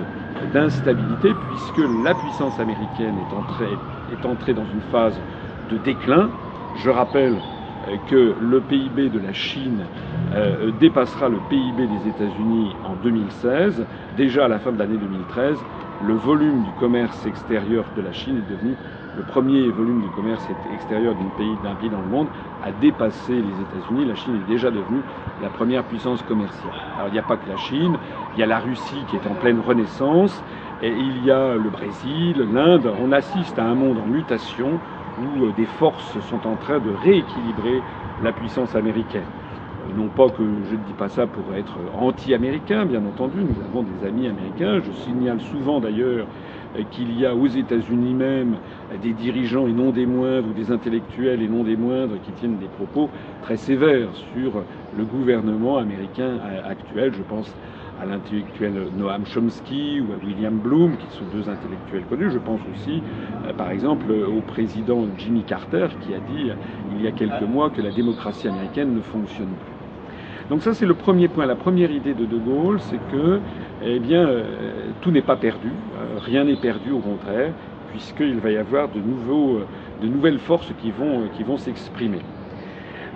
d'instabilité 0.52 1.30
puisque 1.48 1.88
la 2.04 2.14
puissance 2.14 2.58
américaine 2.58 3.14
est 3.18 4.26
entrée, 4.26 4.54
dans 4.54 4.64
une 4.64 4.80
phase 4.90 5.18
de 5.70 5.78
déclin. 5.78 6.30
Je 6.76 6.90
rappelle 6.90 7.36
que 8.08 8.34
le 8.40 8.60
PIB 8.60 9.08
de 9.10 9.18
la 9.18 9.32
Chine 9.32 9.84
euh, 10.34 10.70
dépassera 10.80 11.28
le 11.28 11.38
PIB 11.48 11.86
des 11.86 12.08
États-Unis 12.10 12.74
en 12.84 12.94
2016. 13.02 13.84
Déjà 14.16 14.46
à 14.46 14.48
la 14.48 14.58
fin 14.58 14.72
de 14.72 14.78
l'année 14.78 14.96
2013, 14.96 15.58
le 16.06 16.14
volume 16.14 16.62
du 16.62 16.70
commerce 16.78 17.24
extérieur 17.26 17.84
de 17.96 18.02
la 18.02 18.12
Chine 18.12 18.38
est 18.38 18.50
devenu 18.52 18.74
le 19.16 19.22
premier 19.22 19.70
volume 19.70 20.02
du 20.02 20.10
commerce 20.10 20.46
extérieur 20.74 21.14
d'un 21.14 21.28
pays, 21.38 21.56
pays 21.80 21.88
dans 21.88 22.00
le 22.00 22.06
monde 22.06 22.26
a 22.62 22.70
dépassé 22.70 23.32
les 23.32 23.40
États-Unis. 23.40 24.04
La 24.04 24.14
Chine 24.14 24.34
est 24.36 24.50
déjà 24.50 24.70
devenue 24.70 25.00
la 25.42 25.48
première 25.48 25.84
puissance 25.84 26.22
commerciale. 26.22 26.74
Alors 26.96 27.08
il 27.08 27.12
n'y 27.12 27.18
a 27.18 27.22
pas 27.22 27.36
que 27.36 27.48
la 27.48 27.56
Chine, 27.56 27.96
il 28.34 28.40
y 28.40 28.42
a 28.42 28.46
la 28.46 28.58
Russie 28.58 29.04
qui 29.08 29.16
est 29.16 29.26
en 29.26 29.34
pleine 29.34 29.60
renaissance, 29.60 30.42
Et 30.82 30.92
il 30.92 31.24
y 31.24 31.30
a 31.30 31.54
le 31.54 31.70
Brésil, 31.70 32.36
l'Inde. 32.52 32.90
On 33.02 33.10
assiste 33.10 33.58
à 33.58 33.64
un 33.64 33.74
monde 33.74 33.96
en 33.96 34.06
mutation 34.06 34.78
où 35.18 35.44
euh, 35.44 35.52
des 35.56 35.64
forces 35.64 36.18
sont 36.20 36.46
en 36.46 36.56
train 36.56 36.78
de 36.78 36.90
rééquilibrer 37.02 37.82
la 38.22 38.32
puissance 38.32 38.74
américaine. 38.74 39.22
Euh, 39.88 39.92
non 39.96 40.08
pas 40.08 40.28
que 40.28 40.42
je 40.42 40.74
ne 40.74 40.80
dis 40.86 40.92
pas 40.98 41.08
ça 41.08 41.26
pour 41.26 41.54
être 41.54 41.76
anti-américain, 41.98 42.86
bien 42.86 43.04
entendu, 43.04 43.38
nous 43.38 43.64
avons 43.64 43.82
des 43.82 44.06
amis 44.06 44.26
américains. 44.26 44.80
Je 44.84 44.92
signale 45.04 45.40
souvent 45.40 45.80
d'ailleurs 45.80 46.26
euh, 46.76 46.82
qu'il 46.90 47.18
y 47.18 47.24
a 47.24 47.34
aux 47.34 47.46
États-Unis 47.46 48.14
même 48.14 48.56
des 49.02 49.12
dirigeants 49.12 49.66
et 49.66 49.72
non 49.72 49.90
des 49.90 50.06
moindres, 50.06 50.48
ou 50.48 50.52
des 50.52 50.70
intellectuels 50.70 51.42
et 51.42 51.48
non 51.48 51.64
des 51.64 51.76
moindres, 51.76 52.14
qui 52.24 52.32
tiennent 52.32 52.58
des 52.58 52.68
propos 52.68 53.10
très 53.42 53.56
sévères 53.56 54.10
sur 54.34 54.62
le 54.96 55.04
gouvernement 55.04 55.78
américain 55.78 56.38
actuel. 56.64 57.12
Je 57.14 57.22
pense 57.22 57.54
à 58.00 58.06
l'intellectuel 58.06 58.88
Noam 58.96 59.24
Chomsky 59.26 60.00
ou 60.00 60.12
à 60.12 60.24
William 60.24 60.58
Bloom, 60.58 60.96
qui 60.96 61.16
sont 61.16 61.24
deux 61.32 61.48
intellectuels 61.48 62.04
connus. 62.08 62.30
Je 62.30 62.38
pense 62.38 62.60
aussi, 62.74 63.02
euh, 63.46 63.52
par 63.52 63.70
exemple, 63.70 64.12
au 64.12 64.40
président 64.42 65.06
Jimmy 65.18 65.42
Carter, 65.42 65.88
qui 66.00 66.14
a 66.14 66.18
dit 66.18 66.50
il 66.96 67.02
y 67.02 67.06
a 67.06 67.12
quelques 67.12 67.42
mois 67.42 67.70
que 67.70 67.80
la 67.80 67.90
démocratie 67.90 68.48
américaine 68.48 68.94
ne 68.94 69.00
fonctionne 69.00 69.48
plus. 69.48 69.76
Donc 70.48 70.62
ça, 70.62 70.74
c'est 70.74 70.86
le 70.86 70.94
premier 70.94 71.28
point. 71.28 71.46
La 71.46 71.56
première 71.56 71.90
idée 71.90 72.14
de 72.14 72.24
De 72.24 72.36
Gaulle, 72.36 72.80
c'est 72.80 73.00
que, 73.10 73.40
eh 73.82 73.98
bien, 73.98 74.26
euh, 74.26 74.44
tout 75.00 75.10
n'est 75.10 75.22
pas 75.22 75.36
perdu, 75.36 75.68
euh, 75.68 76.18
rien 76.18 76.44
n'est 76.44 76.56
perdu, 76.56 76.92
au 76.92 77.00
contraire, 77.00 77.52
puisqu'il 77.90 78.38
va 78.38 78.50
y 78.50 78.56
avoir 78.56 78.88
de, 78.88 79.00
nouveaux, 79.00 79.60
de 80.02 80.06
nouvelles 80.06 80.38
forces 80.38 80.72
qui 80.80 80.90
vont, 80.90 81.28
qui 81.36 81.42
vont 81.42 81.56
s'exprimer. 81.56 82.20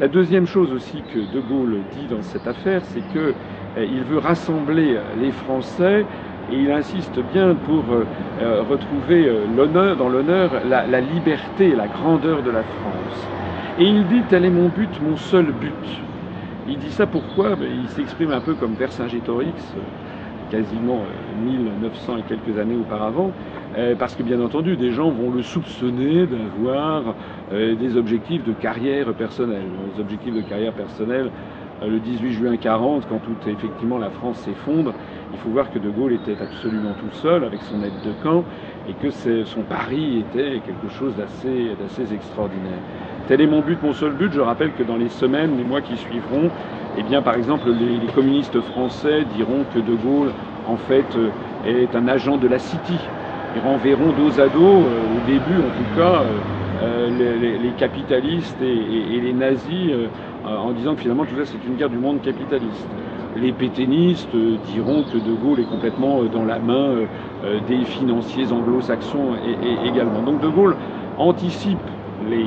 La 0.00 0.08
deuxième 0.08 0.46
chose 0.46 0.72
aussi 0.72 1.02
que 1.12 1.18
De 1.18 1.40
Gaulle 1.40 1.80
dit 1.92 2.06
dans 2.08 2.22
cette 2.22 2.46
affaire, 2.46 2.82
c'est 2.86 3.06
que 3.12 3.18
euh, 3.18 3.32
il 3.76 4.02
veut 4.02 4.18
rassembler 4.18 4.98
les 5.20 5.30
Français 5.30 6.04
et 6.52 6.56
il 6.56 6.70
insiste 6.70 7.18
bien 7.32 7.54
pour 7.54 7.84
euh, 7.92 8.04
euh, 8.42 8.62
retrouver 8.68 9.30
l'honneur, 9.56 9.96
dans 9.96 10.08
l'honneur 10.08 10.50
la, 10.68 10.86
la, 10.86 11.00
liberté 11.00 11.68
et 11.68 11.76
la 11.76 11.86
grandeur 11.86 12.42
de 12.42 12.50
la 12.50 12.62
France. 12.62 13.28
Et 13.78 13.84
il 13.84 14.06
dit 14.08 14.22
tel 14.28 14.44
est 14.44 14.50
mon 14.50 14.68
but, 14.68 14.90
mon 15.02 15.16
seul 15.16 15.46
but. 15.46 15.72
Il 16.68 16.78
dit 16.78 16.90
ça 16.90 17.06
pourquoi? 17.06 17.56
Ben, 17.56 17.68
Il 17.82 17.88
s'exprime 17.88 18.32
un 18.32 18.40
peu 18.40 18.54
comme 18.54 18.74
Vercingétorix, 18.74 19.54
quasiment 20.50 21.02
1900 21.44 22.18
et 22.18 22.22
quelques 22.22 22.58
années 22.58 22.76
auparavant, 22.76 23.30
parce 23.98 24.14
que 24.14 24.22
bien 24.22 24.40
entendu, 24.40 24.76
des 24.76 24.90
gens 24.90 25.10
vont 25.10 25.30
le 25.30 25.42
soupçonner 25.42 26.26
d'avoir 26.26 27.14
des 27.50 27.96
objectifs 27.96 28.44
de 28.44 28.52
carrière 28.52 29.06
personnelle. 29.14 29.62
Les 29.94 30.00
objectifs 30.00 30.34
de 30.34 30.42
carrière 30.42 30.72
personnelle, 30.72 31.30
euh, 31.30 31.59
le 31.88 31.98
18 31.98 32.32
juin 32.32 32.56
40, 32.56 33.06
quand 33.08 33.18
tout 33.18 33.48
effectivement 33.48 33.98
la 33.98 34.10
France 34.10 34.38
s'effondre, 34.38 34.92
il 35.32 35.38
faut 35.38 35.50
voir 35.50 35.70
que 35.70 35.78
De 35.78 35.88
Gaulle 35.90 36.12
était 36.12 36.36
absolument 36.40 36.92
tout 36.98 37.14
seul 37.16 37.44
avec 37.44 37.62
son 37.62 37.82
aide 37.82 38.00
de 38.04 38.12
camp 38.22 38.44
et 38.88 38.92
que 38.94 39.10
son 39.10 39.62
pari 39.62 40.18
était 40.18 40.60
quelque 40.66 40.92
chose 40.98 41.14
d'assez 41.16 42.14
extraordinaire. 42.14 42.80
Tel 43.28 43.40
est 43.40 43.46
mon 43.46 43.60
but, 43.60 43.80
mon 43.82 43.92
seul 43.92 44.12
but. 44.12 44.32
Je 44.32 44.40
rappelle 44.40 44.72
que 44.72 44.82
dans 44.82 44.96
les 44.96 45.08
semaines, 45.08 45.56
les 45.56 45.64
mois 45.64 45.80
qui 45.80 45.96
suivront, 45.96 46.50
eh 46.98 47.02
bien, 47.02 47.22
par 47.22 47.36
exemple, 47.36 47.70
les, 47.70 48.12
communistes 48.12 48.60
français 48.60 49.24
diront 49.36 49.64
que 49.72 49.78
De 49.78 49.94
Gaulle, 49.94 50.32
en 50.66 50.76
fait, 50.76 51.06
euh, 51.16 51.30
est 51.64 51.94
un 51.94 52.08
agent 52.08 52.36
de 52.36 52.48
la 52.48 52.58
City. 52.58 52.98
Ils 53.54 53.62
renverront 53.62 54.12
dos 54.12 54.40
à 54.40 54.48
dos, 54.48 54.82
euh, 54.82 55.16
au 55.16 55.26
début 55.26 55.58
en 55.58 55.70
tout 55.70 55.96
cas, 55.96 56.22
les, 57.08 57.70
capitalistes 57.78 58.60
et, 58.62 59.20
les 59.20 59.32
nazis 59.32 59.90
euh, 59.92 60.06
en 60.44 60.72
disant 60.72 60.94
que 60.94 61.00
finalement 61.00 61.24
tout 61.24 61.36
ça 61.36 61.44
c'est 61.44 61.68
une 61.68 61.76
guerre 61.76 61.90
du 61.90 61.98
monde 61.98 62.20
capitaliste. 62.22 62.88
Les 63.36 63.52
pétainistes 63.52 64.34
euh, 64.34 64.56
diront 64.72 65.04
que 65.04 65.16
De 65.16 65.32
Gaulle 65.32 65.60
est 65.60 65.70
complètement 65.70 66.20
euh, 66.20 66.28
dans 66.28 66.44
la 66.44 66.58
main 66.58 66.90
des 67.68 67.84
financiers 67.84 68.52
anglo-saxons 68.52 69.36
également. 69.86 70.22
Donc 70.22 70.40
De 70.40 70.48
Gaulle 70.48 70.76
anticipe 71.16 71.78
les, 72.28 72.44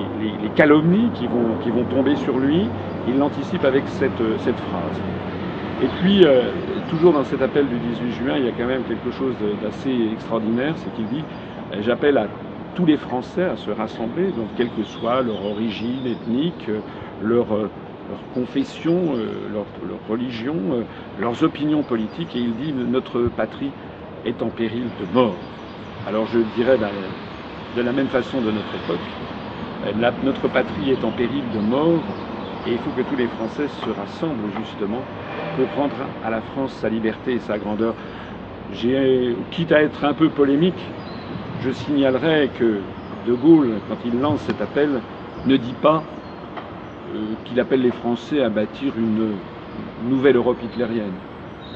calomnies 0.55 1.09
qui 1.15 1.25
vont, 1.25 1.55
qui 1.63 1.71
tomber 1.93 2.15
sur 2.17 2.37
lui, 2.37 2.67
il 3.07 3.17
l'anticipe 3.17 3.65
avec 3.65 3.83
cette, 3.87 4.11
cette 4.39 4.59
phrase. 4.59 5.01
Et 5.81 5.87
puis, 5.99 6.23
toujours 6.91 7.13
dans 7.13 7.23
cet 7.23 7.41
appel 7.41 7.65
du 7.67 7.75
18 7.75 8.11
juin, 8.11 8.33
il 8.37 8.45
y 8.45 8.47
a 8.47 8.51
quand 8.51 8.67
même 8.67 8.83
quelque 8.83 9.09
chose 9.17 9.33
d'assez 9.63 9.95
extraordinaire, 10.13 10.73
c'est 10.77 10.93
qu'il 10.93 11.07
dit 11.07 11.23
J'appelle 11.81 12.19
à 12.19 12.27
tous 12.75 12.85
les 12.85 12.97
Français 12.97 13.43
à 13.43 13.55
se 13.55 13.71
rassembler, 13.71 14.27
donc 14.27 14.47
quelle 14.57 14.69
que 14.69 14.83
soit 14.83 15.21
leur 15.21 15.45
origine 15.45 16.05
ethnique, 16.05 16.69
leur, 17.21 17.47
leur 18.09 18.19
confession, 18.33 19.15
euh, 19.15 19.49
leur, 19.51 19.65
religion, 20.09 20.55
euh, 20.71 20.83
leurs 21.19 21.43
opinions 21.43 21.83
politiques, 21.83 22.35
et 22.35 22.39
il 22.39 22.55
dit 22.55 22.73
notre 22.73 23.21
patrie 23.35 23.71
est 24.25 24.41
en 24.41 24.49
péril 24.49 24.85
de 24.99 25.13
mort. 25.13 25.35
Alors 26.07 26.25
je 26.27 26.39
dirais 26.55 26.77
de 26.77 27.81
la 27.81 27.91
même 27.91 28.07
façon 28.07 28.41
de 28.41 28.51
notre 28.51 28.75
époque, 28.83 28.97
euh, 29.85 30.11
notre 30.23 30.47
patrie 30.49 30.91
est 30.91 31.03
en 31.03 31.11
péril 31.11 31.43
de 31.53 31.59
mort, 31.59 31.99
et 32.67 32.71
il 32.71 32.77
faut 32.79 32.91
que 32.91 33.01
tous 33.07 33.15
les 33.15 33.27
Français 33.27 33.67
se 33.67 33.89
rassemblent 33.89 34.51
justement 34.59 35.01
pour 35.55 35.67
rendre 35.75 35.95
à 36.25 36.29
la 36.29 36.41
France 36.41 36.73
sa 36.73 36.89
liberté 36.89 37.33
et 37.33 37.39
sa 37.39 37.57
grandeur. 37.57 37.93
Quitte 39.51 39.71
à 39.71 39.83
être 39.83 40.03
un 40.03 40.13
peu 40.13 40.29
polémique, 40.29 40.81
je 41.61 41.69
signalerai 41.69 42.49
que 42.57 42.79
De 43.27 43.33
Gaulle, 43.33 43.75
quand 43.87 43.97
il 44.03 44.19
lance 44.19 44.41
cet 44.41 44.61
appel, 44.61 44.99
ne 45.45 45.57
dit 45.57 45.75
pas 45.81 45.97
euh, 45.97 46.22
qu'il 47.45 47.59
appelle 47.59 47.81
les 47.81 47.91
Français 47.91 48.41
à 48.41 48.49
bâtir 48.49 48.93
une 48.97 49.33
nouvelle 50.07 50.35
Europe 50.35 50.57
hitlérienne, 50.63 51.13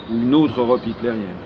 une 0.10 0.34
autre 0.36 0.60
Europe 0.60 0.86
hitlérienne. 0.86 1.42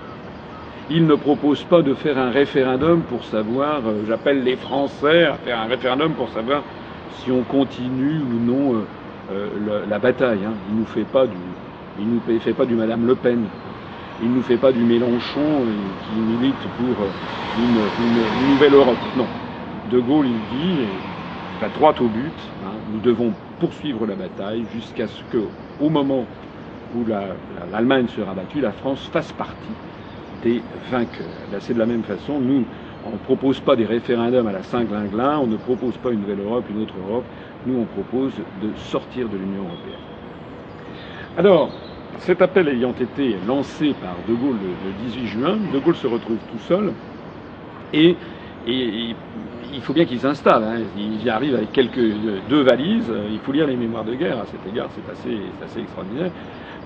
Il 0.90 1.06
ne 1.06 1.14
propose 1.14 1.62
pas 1.64 1.82
de 1.82 1.94
faire 1.94 2.18
un 2.18 2.30
référendum 2.30 3.02
pour 3.02 3.24
savoir, 3.24 3.80
euh, 3.86 4.02
j'appelle 4.06 4.42
les 4.42 4.56
Français 4.56 5.24
à 5.24 5.34
faire 5.34 5.60
un 5.60 5.66
référendum 5.66 6.12
pour 6.12 6.28
savoir 6.30 6.62
si 7.18 7.30
on 7.30 7.42
continue 7.42 8.18
ou 8.18 8.44
non 8.44 8.84
euh, 9.32 9.84
la, 9.88 9.98
bataille. 9.98 10.40
Hein. 10.44 10.54
Il 10.70 10.80
nous 10.80 10.86
fait 10.86 11.04
pas 11.04 11.26
du, 11.26 11.36
il 11.98 12.06
nous 12.06 12.20
fait 12.40 12.52
pas 12.52 12.66
du 12.66 12.74
Madame 12.74 13.06
Le 13.06 13.14
Pen. 13.14 13.44
Il 14.22 14.30
ne 14.30 14.36
nous 14.36 14.42
fait 14.42 14.56
pas 14.56 14.72
du 14.72 14.80
Mélenchon 14.80 15.64
qui 16.04 16.20
milite 16.20 16.54
pour 16.78 17.06
une, 17.58 18.50
nouvelle 18.52 18.74
Europe. 18.74 18.98
Non. 19.16 19.26
De 19.90 19.98
Gaulle, 19.98 20.26
il 20.26 20.58
dit, 20.58 20.78
va 21.60 21.68
droit 21.68 21.94
au 22.00 22.06
but, 22.06 22.32
hein, 22.64 22.72
nous 22.92 23.00
devons 23.00 23.32
poursuivre 23.62 24.04
la 24.08 24.16
bataille 24.16 24.64
jusqu'à 24.74 25.06
ce 25.06 25.22
que, 25.30 25.38
au 25.80 25.88
moment 25.88 26.26
où 26.96 27.04
l'Allemagne 27.70 28.08
sera 28.08 28.34
battue, 28.34 28.60
la 28.60 28.72
France 28.72 29.08
fasse 29.12 29.30
partie 29.30 29.76
des 30.42 30.60
vainqueurs. 30.90 31.38
Là, 31.52 31.60
c'est 31.60 31.72
de 31.72 31.78
la 31.78 31.86
même 31.86 32.02
façon. 32.02 32.40
Nous, 32.40 32.64
on 33.06 33.12
ne 33.12 33.18
propose 33.18 33.60
pas 33.60 33.76
des 33.76 33.84
référendums 33.84 34.48
à 34.48 34.52
la 34.52 34.64
Saint-Glinglin, 34.64 35.38
on 35.38 35.46
ne 35.46 35.56
propose 35.56 35.96
pas 35.98 36.10
une 36.10 36.22
nouvelle 36.22 36.40
Europe, 36.40 36.64
une 36.70 36.82
autre 36.82 36.94
Europe. 37.08 37.24
Nous, 37.64 37.78
on 37.78 37.84
propose 37.84 38.32
de 38.60 38.70
sortir 38.76 39.28
de 39.28 39.36
l'Union 39.36 39.62
européenne. 39.62 40.06
Alors, 41.38 41.70
cet 42.18 42.42
appel 42.42 42.66
ayant 42.66 42.94
été 43.00 43.36
lancé 43.46 43.94
par 44.02 44.16
De 44.28 44.34
Gaulle 44.34 44.56
le, 44.60 45.08
18 45.08 45.26
juin, 45.28 45.56
De 45.72 45.78
Gaulle 45.78 45.94
se 45.94 46.08
retrouve 46.08 46.38
tout 46.50 46.58
seul 46.66 46.92
et, 47.92 48.16
et 48.66 49.14
il 49.72 49.80
faut 49.80 49.92
bien 49.92 50.04
qu'il 50.04 50.20
s'installe. 50.20 50.62
Hein. 50.64 50.80
Il 50.96 51.22
y 51.22 51.30
arrive 51.30 51.54
avec 51.54 51.72
quelques 51.72 52.12
deux 52.48 52.62
valises. 52.62 53.10
Il 53.30 53.38
faut 53.40 53.52
lire 53.52 53.66
les 53.66 53.76
mémoires 53.76 54.04
de 54.04 54.14
guerre 54.14 54.38
à 54.38 54.46
cet 54.46 54.60
égard, 54.66 54.88
c'est 54.94 55.10
assez, 55.12 55.38
assez, 55.64 55.80
extraordinaire 55.80 56.30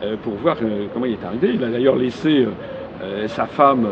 euh, 0.03 0.17
pour 0.23 0.35
voir 0.35 0.57
euh, 0.63 0.87
comment 0.93 1.07
il 1.07 1.13
est 1.13 1.25
arrivé. 1.25 1.53
Il 1.55 1.65
a 1.65 1.69
d'ailleurs 1.69 1.97
laissé 1.97 2.47
euh, 3.03 3.29
sa 3.29 3.47
femme 3.47 3.87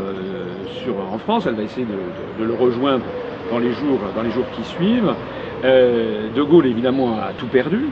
sur, 0.83 0.95
en 0.99 1.19
France. 1.19 1.47
Elle 1.47 1.55
va 1.55 1.63
essayer 1.63 1.87
de, 1.87 2.43
de, 2.43 2.49
le 2.49 2.55
rejoindre 2.55 3.05
dans 3.51 3.59
les 3.59 3.73
jours, 3.73 4.01
dans 4.15 4.23
les 4.23 4.31
jours 4.31 4.47
qui 4.57 4.65
suivent. 4.65 5.13
de 5.63 6.43
Gaulle 6.43 6.67
évidemment 6.67 7.19
a 7.19 7.33
tout 7.37 7.49
perdu. 7.49 7.87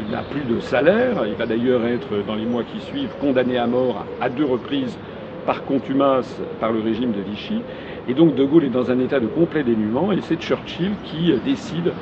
Il 0.00 0.12
n'a 0.12 0.22
plus 0.22 0.42
de 0.42 0.60
salaire. 0.60 1.24
Il 1.26 1.34
va 1.34 1.46
d'ailleurs 1.46 1.84
être 1.86 2.24
dans 2.26 2.34
les 2.34 2.44
mois 2.44 2.62
qui 2.62 2.80
suivent 2.80 3.14
condamné 3.20 3.58
à 3.58 3.66
mort 3.66 4.04
à 4.20 4.28
deux 4.28 4.44
reprises 4.44 4.98
par 5.46 5.64
contumace 5.64 6.40
par 6.60 6.72
le 6.72 6.80
régime 6.80 7.12
de 7.12 7.22
Vichy. 7.22 7.62
Et 8.08 8.14
donc 8.14 8.34
De 8.34 8.44
Gaulle 8.44 8.64
est 8.64 8.70
dans 8.70 8.90
un 8.90 8.98
état 9.00 9.20
de 9.20 9.26
complet 9.26 9.62
dénuement 9.62 10.12
et 10.12 10.20
c'est 10.22 10.40
Churchill 10.40 10.92
qui 11.04 11.30
euh, 11.30 11.36
décide 11.44 11.92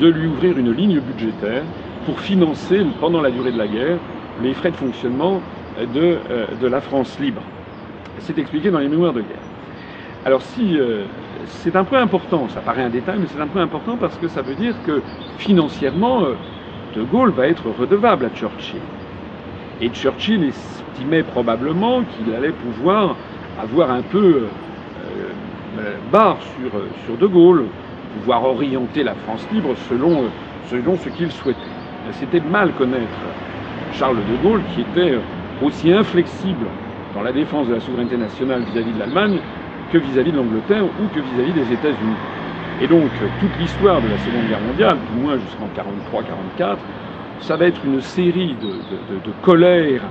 de 0.00 0.08
lui 0.08 0.26
ouvrir 0.26 0.58
une 0.58 0.72
ligne 0.72 0.98
budgétaire 0.98 1.62
pour 2.04 2.18
financer, 2.18 2.84
pendant 3.00 3.20
la 3.20 3.30
durée 3.30 3.52
de 3.52 3.58
la 3.58 3.68
guerre, 3.68 3.98
les 4.42 4.54
frais 4.54 4.72
de 4.72 4.76
fonctionnement 4.76 5.40
euh, 5.78 5.86
de, 5.86 6.18
euh, 6.30 6.46
de 6.60 6.66
la 6.66 6.80
France 6.80 7.16
libre. 7.20 7.42
C'est 8.18 8.36
expliqué 8.38 8.72
dans 8.72 8.80
les 8.80 8.88
mémoires 8.88 9.12
de 9.12 9.20
guerre. 9.20 9.38
Alors 10.24 10.42
si 10.42 10.78
c'est 11.46 11.74
un 11.74 11.82
point 11.82 12.00
important, 12.00 12.46
ça 12.48 12.60
paraît 12.60 12.82
un 12.82 12.90
détail, 12.90 13.16
mais 13.18 13.26
c'est 13.26 13.40
un 13.40 13.48
point 13.48 13.62
important 13.62 13.96
parce 13.96 14.16
que 14.18 14.28
ça 14.28 14.40
veut 14.40 14.54
dire 14.54 14.74
que 14.86 15.00
financièrement, 15.38 16.20
De 16.94 17.02
Gaulle 17.02 17.30
va 17.30 17.48
être 17.48 17.64
redevable 17.80 18.26
à 18.26 18.28
Churchill. 18.28 18.78
Et 19.80 19.88
Churchill 19.88 20.44
estimait 20.44 21.24
probablement 21.24 22.02
qu'il 22.02 22.32
allait 22.32 22.52
pouvoir 22.52 23.16
avoir 23.60 23.90
un 23.90 24.02
peu 24.02 24.42
barre 26.10 26.38
sur, 26.40 26.78
euh, 26.78 26.88
sur 27.04 27.16
De 27.16 27.26
Gaulle, 27.26 27.64
pouvoir 28.18 28.44
orienter 28.44 29.02
la 29.02 29.14
France 29.14 29.46
libre 29.52 29.74
selon, 29.88 30.24
euh, 30.24 30.28
selon 30.70 30.96
ce 30.96 31.08
qu'il 31.08 31.30
souhaitait. 31.30 31.60
C'était 32.12 32.40
mal 32.40 32.72
connaître 32.72 33.06
Charles 33.94 34.16
de 34.16 34.48
Gaulle 34.48 34.60
qui 34.74 34.80
était 34.82 35.18
aussi 35.62 35.92
inflexible 35.92 36.66
dans 37.14 37.22
la 37.22 37.32
défense 37.32 37.68
de 37.68 37.74
la 37.74 37.80
souveraineté 37.80 38.16
nationale 38.16 38.62
vis-à-vis 38.72 38.92
de 38.92 38.98
l'Allemagne 38.98 39.38
que 39.92 39.98
vis-à-vis 39.98 40.32
de 40.32 40.36
l'Angleterre 40.38 40.84
ou 40.84 41.08
que 41.14 41.20
vis-à-vis 41.20 41.52
des 41.52 41.72
États-Unis. 41.72 42.16
Et 42.80 42.88
donc, 42.88 43.10
toute 43.38 43.56
l'histoire 43.60 44.00
de 44.00 44.08
la 44.08 44.18
Seconde 44.18 44.48
Guerre 44.48 44.60
mondiale, 44.60 44.96
du 45.14 45.22
moins 45.22 45.36
jusqu'en 45.38 45.68
43-44, 46.58 46.78
ça 47.40 47.56
va 47.56 47.66
être 47.66 47.80
une 47.84 48.00
série 48.00 48.56
de, 48.60 48.66
de, 48.66 49.20
de 49.24 49.32
colères 49.42 50.02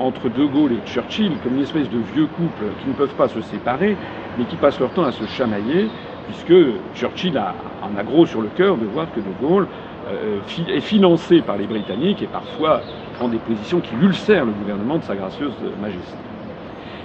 entre 0.00 0.28
De 0.28 0.44
Gaulle 0.44 0.72
et 0.72 0.88
Churchill, 0.90 1.32
comme 1.42 1.56
une 1.56 1.62
espèce 1.62 1.88
de 1.88 1.98
vieux 1.98 2.26
couple 2.26 2.64
qui 2.82 2.88
ne 2.88 2.94
peuvent 2.94 3.14
pas 3.14 3.28
se 3.28 3.40
séparer, 3.42 3.96
mais 4.38 4.44
qui 4.44 4.56
passent 4.56 4.80
leur 4.80 4.90
temps 4.90 5.04
à 5.04 5.12
se 5.12 5.24
chamailler, 5.26 5.88
puisque 6.26 6.54
Churchill 6.94 7.36
a, 7.38 7.54
en 7.82 7.98
a 7.98 8.02
gros 8.02 8.26
sur 8.26 8.40
le 8.40 8.48
cœur 8.48 8.76
de 8.76 8.86
voir 8.86 9.06
que 9.12 9.20
De 9.20 9.46
Gaulle 9.46 9.66
euh, 10.08 10.38
est 10.68 10.80
financé 10.80 11.40
par 11.40 11.56
les 11.56 11.66
Britanniques 11.66 12.22
et 12.22 12.26
parfois 12.26 12.82
prend 13.14 13.28
des 13.28 13.38
positions 13.38 13.80
qui 13.80 13.94
ulcèrent 14.02 14.44
le 14.44 14.52
gouvernement 14.52 14.98
de 14.98 15.04
Sa 15.04 15.14
Gracieuse 15.14 15.54
Majesté. 15.80 16.16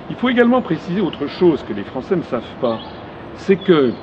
Il 0.10 0.16
faut 0.16 0.30
également 0.30 0.62
préciser 0.62 1.02
autre 1.02 1.28
chose 1.28 1.64
que 1.64 1.74
les 1.74 1.84
Français 1.84 2.16
ne 2.16 2.24
savent 2.24 2.42
pas, 2.60 2.80
c'est 3.36 3.58
que 3.58 3.94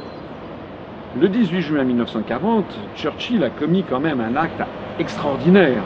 le 1.21 1.29
18 1.29 1.63
juin 1.63 1.85
1940, 1.85 2.65
Churchill 2.95 3.43
a 3.43 3.51
commis 3.51 3.85
quand 3.89 4.01
même 4.01 4.21
un 4.21 4.37
acte 4.37 4.63
extraordinaire. 4.99 5.83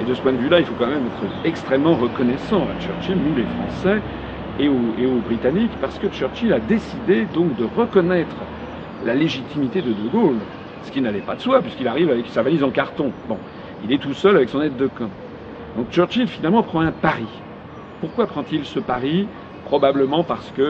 Et 0.00 0.04
de 0.04 0.14
ce 0.14 0.20
point 0.20 0.32
de 0.32 0.38
vue-là, 0.38 0.58
il 0.58 0.66
faut 0.66 0.74
quand 0.78 0.88
même 0.88 1.06
être 1.06 1.46
extrêmement 1.46 1.94
reconnaissant 1.94 2.62
à 2.62 2.80
Churchill, 2.80 3.16
nous 3.16 3.36
les 3.36 3.44
Français 3.44 4.02
et 4.58 4.68
aux, 4.68 4.94
et 4.98 5.06
aux, 5.06 5.20
Britanniques, 5.20 5.70
parce 5.80 5.98
que 5.98 6.08
Churchill 6.08 6.52
a 6.52 6.60
décidé 6.60 7.26
donc 7.26 7.56
de 7.56 7.64
reconnaître 7.64 8.36
la 9.04 9.14
légitimité 9.14 9.82
de 9.82 9.92
De 9.92 10.08
Gaulle, 10.08 10.38
ce 10.82 10.90
qui 10.90 11.00
n'allait 11.00 11.20
pas 11.20 11.36
de 11.36 11.40
soi, 11.40 11.60
puisqu'il 11.60 11.86
arrive 11.86 12.10
avec 12.10 12.26
sa 12.26 12.42
valise 12.42 12.64
en 12.64 12.70
carton. 12.70 13.12
Bon, 13.28 13.38
il 13.84 13.92
est 13.92 13.98
tout 13.98 14.14
seul 14.14 14.36
avec 14.36 14.48
son 14.48 14.62
aide 14.62 14.76
de 14.76 14.88
camp. 14.88 15.10
Donc 15.76 15.90
Churchill 15.90 16.26
finalement 16.26 16.62
prend 16.62 16.80
un 16.80 16.92
pari. 16.92 17.28
Pourquoi 18.00 18.26
prend-il 18.26 18.64
ce 18.64 18.80
pari? 18.80 19.28
Probablement 19.64 20.24
parce 20.24 20.50
que, 20.50 20.62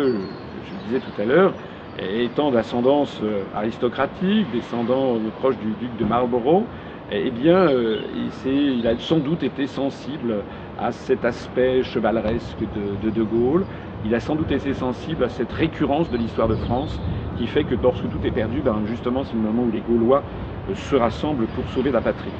je 0.66 0.72
le 0.74 0.80
disais 0.86 1.00
tout 1.00 1.20
à 1.20 1.24
l'heure, 1.24 1.52
étant 1.98 2.50
d'ascendance 2.50 3.20
aristocratique, 3.54 4.46
descendant 4.52 5.18
proche 5.40 5.56
du 5.58 5.72
duc 5.80 5.96
de 5.98 6.04
Marlborough, 6.04 6.64
eh 7.12 7.30
bien, 7.30 7.68
euh, 7.68 8.00
il, 8.46 8.86
a 8.86 8.96
sans 8.98 9.18
doute 9.18 9.42
été 9.42 9.66
sensible 9.66 10.36
à 10.78 10.90
cet 10.90 11.24
aspect 11.24 11.82
chevaleresque 11.82 12.60
de, 13.02 13.10
de, 13.10 13.22
Gaulle. 13.22 13.64
Il 14.06 14.14
a 14.14 14.20
sans 14.20 14.34
doute 14.34 14.50
été 14.50 14.72
sensible 14.72 15.24
à 15.24 15.28
cette 15.28 15.52
récurrence 15.52 16.10
de 16.10 16.16
l'histoire 16.16 16.48
de 16.48 16.54
France 16.54 16.98
qui 17.36 17.46
fait 17.46 17.64
que 17.64 17.74
lorsque 17.82 18.08
tout 18.08 18.18
est 18.24 18.30
perdu, 18.30 18.60
ben 18.60 18.76
justement, 18.86 19.22
c'est 19.24 19.34
le 19.34 19.40
moment 19.40 19.64
où 19.64 19.70
les 19.70 19.80
Gaulois 19.80 20.22
euh, 20.70 20.74
se 20.74 20.96
rassemblent 20.96 21.46
pour 21.46 21.68
sauver 21.74 21.90
la 21.90 22.00
patrie. 22.00 22.30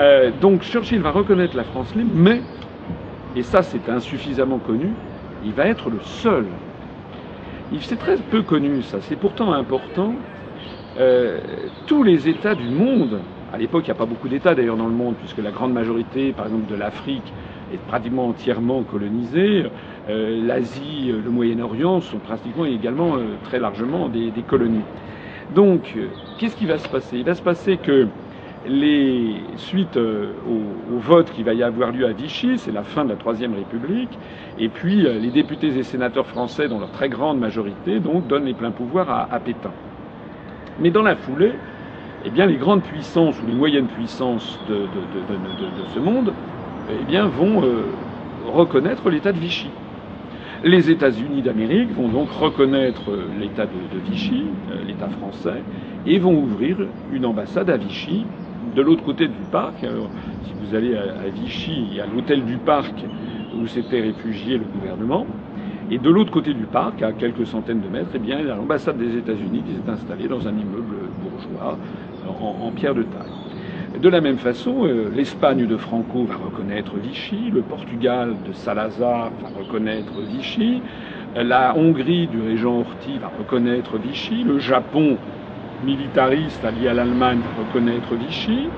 Euh, 0.00 0.30
donc 0.40 0.62
Churchill 0.62 1.00
va 1.00 1.10
reconnaître 1.10 1.54
la 1.54 1.64
France 1.64 1.94
libre, 1.94 2.12
mais, 2.14 2.40
et 3.36 3.42
ça 3.42 3.62
c'est 3.62 3.90
insuffisamment 3.90 4.58
connu, 4.58 4.88
il 5.44 5.52
va 5.52 5.66
être 5.66 5.90
le 5.90 6.00
seul. 6.00 6.46
C'est 7.80 7.98
très 7.98 8.16
peu 8.16 8.42
connu 8.42 8.82
ça, 8.82 8.98
c'est 9.00 9.16
pourtant 9.16 9.52
important. 9.52 10.14
Tous 11.86 12.02
les 12.02 12.28
États 12.28 12.54
du 12.54 12.68
monde, 12.68 13.20
à 13.52 13.58
l'époque 13.58 13.82
il 13.84 13.90
n'y 13.90 13.96
a 13.96 13.98
pas 13.98 14.06
beaucoup 14.06 14.28
d'États 14.28 14.54
d'ailleurs 14.54 14.76
dans 14.76 14.86
le 14.86 14.94
monde, 14.94 15.14
puisque 15.16 15.38
la 15.38 15.50
grande 15.50 15.72
majorité, 15.72 16.32
par 16.32 16.46
exemple, 16.46 16.70
de 16.70 16.76
l'Afrique 16.76 17.32
est 17.72 17.78
pratiquement 17.88 18.28
entièrement 18.28 18.82
colonisée, 18.82 19.66
euh, 20.08 20.46
l'Asie, 20.46 21.12
le 21.12 21.30
Moyen-Orient 21.30 22.00
sont 22.00 22.18
pratiquement 22.18 22.64
également 22.64 23.16
euh, 23.16 23.36
très 23.44 23.58
largement 23.58 24.08
des, 24.08 24.32
colonies. 24.46 24.84
Donc, 25.54 25.94
qu'est-ce 26.38 26.56
qui 26.56 26.66
va 26.66 26.78
se 26.78 26.88
passer? 26.88 27.18
Il 27.18 27.24
va 27.24 27.34
se 27.34 27.42
passer 27.42 27.76
que 27.76 28.08
les, 28.66 29.34
suite 29.56 29.96
euh, 29.96 30.32
au, 30.48 30.98
vote 30.98 31.30
qui 31.30 31.42
va 31.42 31.54
y 31.54 31.62
avoir 31.62 31.90
lieu 31.90 32.06
à 32.06 32.12
Vichy, 32.12 32.58
c'est 32.58 32.72
la 32.72 32.82
fin 32.82 33.04
de 33.04 33.10
la 33.10 33.16
Troisième 33.16 33.54
République, 33.54 34.16
et 34.58 34.68
puis 34.68 35.06
euh, 35.06 35.18
les 35.18 35.30
députés 35.30 35.76
et 35.76 35.82
sénateurs 35.82 36.26
français, 36.26 36.68
dans 36.68 36.78
leur 36.78 36.90
très 36.90 37.08
grande 37.08 37.38
majorité, 37.38 37.98
donc, 37.98 38.26
donnent 38.28 38.44
les 38.44 38.54
pleins 38.54 38.70
pouvoirs 38.70 39.28
à 39.30 39.40
Pétain. 39.40 39.72
Mais 40.80 40.90
dans 40.90 41.02
la 41.02 41.16
foulée, 41.16 41.52
eh 42.24 42.30
bien, 42.30 42.46
les 42.46 42.56
grandes 42.56 42.82
puissances 42.82 43.40
ou 43.42 43.46
les 43.46 43.54
moyennes 43.54 43.88
puissances 43.88 44.58
de, 44.68 44.86
ce 45.94 45.98
monde 45.98 46.32
eh 46.88 47.18
vont 47.20 47.62
euh, 47.62 47.84
reconnaître 48.46 49.10
l'État 49.10 49.32
de 49.32 49.38
Vichy. 49.38 49.68
Les 50.64 50.90
États-Unis 50.90 51.42
d'Amérique 51.42 51.90
vont 51.96 52.08
donc 52.08 52.30
reconnaître 52.30 53.10
l'État 53.40 53.66
de, 53.66 53.98
Vichy, 54.10 54.44
euh, 54.70 54.84
l'État 54.86 55.08
français, 55.08 55.62
et 56.06 56.18
vont 56.18 56.34
ouvrir 56.34 56.76
une 57.12 57.26
ambassade 57.26 57.68
à 57.70 57.76
Vichy 57.76 58.24
de 58.76 58.82
l'autre 58.82 59.02
côté 59.02 59.26
du 59.26 59.42
parc. 59.50 59.80
Si 59.80 60.52
vous 60.60 60.74
allez 60.76 60.94
à, 60.96 61.28
Vichy, 61.34 61.86
il 61.90 61.96
y 61.96 62.00
a 62.00 62.06
l'hôtel 62.06 62.44
du 62.44 62.58
parc 62.58 62.94
où 63.60 63.66
s'était 63.66 64.00
réfugié 64.00 64.58
le 64.58 64.64
gouvernement. 64.64 65.26
Et 65.92 65.98
de 65.98 66.08
l'autre 66.08 66.30
côté 66.32 66.54
du 66.54 66.64
parc, 66.64 67.02
à 67.02 67.12
quelques 67.12 67.46
centaines 67.46 67.82
de 67.82 67.88
mètres, 67.88 68.12
eh 68.14 68.18
bien, 68.18 68.40
il 68.40 68.46
y 68.46 68.50
a 68.50 68.56
l'ambassade 68.56 68.96
des 68.96 69.14
États-Unis 69.18 69.62
qui 69.62 69.74
s'est 69.74 69.90
installée 69.90 70.26
dans 70.26 70.48
un 70.48 70.56
immeuble 70.56 71.10
bourgeois 71.20 71.76
en, 72.26 72.66
en 72.66 72.72
pierre 72.72 72.94
de 72.94 73.02
taille. 73.02 74.00
De 74.00 74.08
la 74.08 74.22
même 74.22 74.38
façon, 74.38 74.86
euh, 74.86 75.10
l'Espagne 75.10 75.66
de 75.66 75.76
Franco 75.76 76.24
va 76.24 76.36
reconnaître 76.36 76.96
Vichy, 76.96 77.50
le 77.50 77.62
Portugal 77.62 78.42
de 78.42 78.54
Salazar 78.54 79.32
va 79.38 79.48
reconnaître 79.50 80.22
Vichy, 80.22 80.82
la 81.34 81.76
Hongrie 81.76 82.26
du 82.26 82.40
régent 82.40 82.78
Horthy 82.80 83.18
va 83.18 83.28
reconnaître 83.28 83.98
Vichy, 83.98 84.44
le 84.44 84.58
Japon 84.58 85.20
militariste 85.78 86.64
allié 86.64 86.88
à 86.88 86.94
l'Allemagne 86.94 87.42
va 87.42 87.50
reconnaître 87.50 88.16
Vichy. 88.16 88.72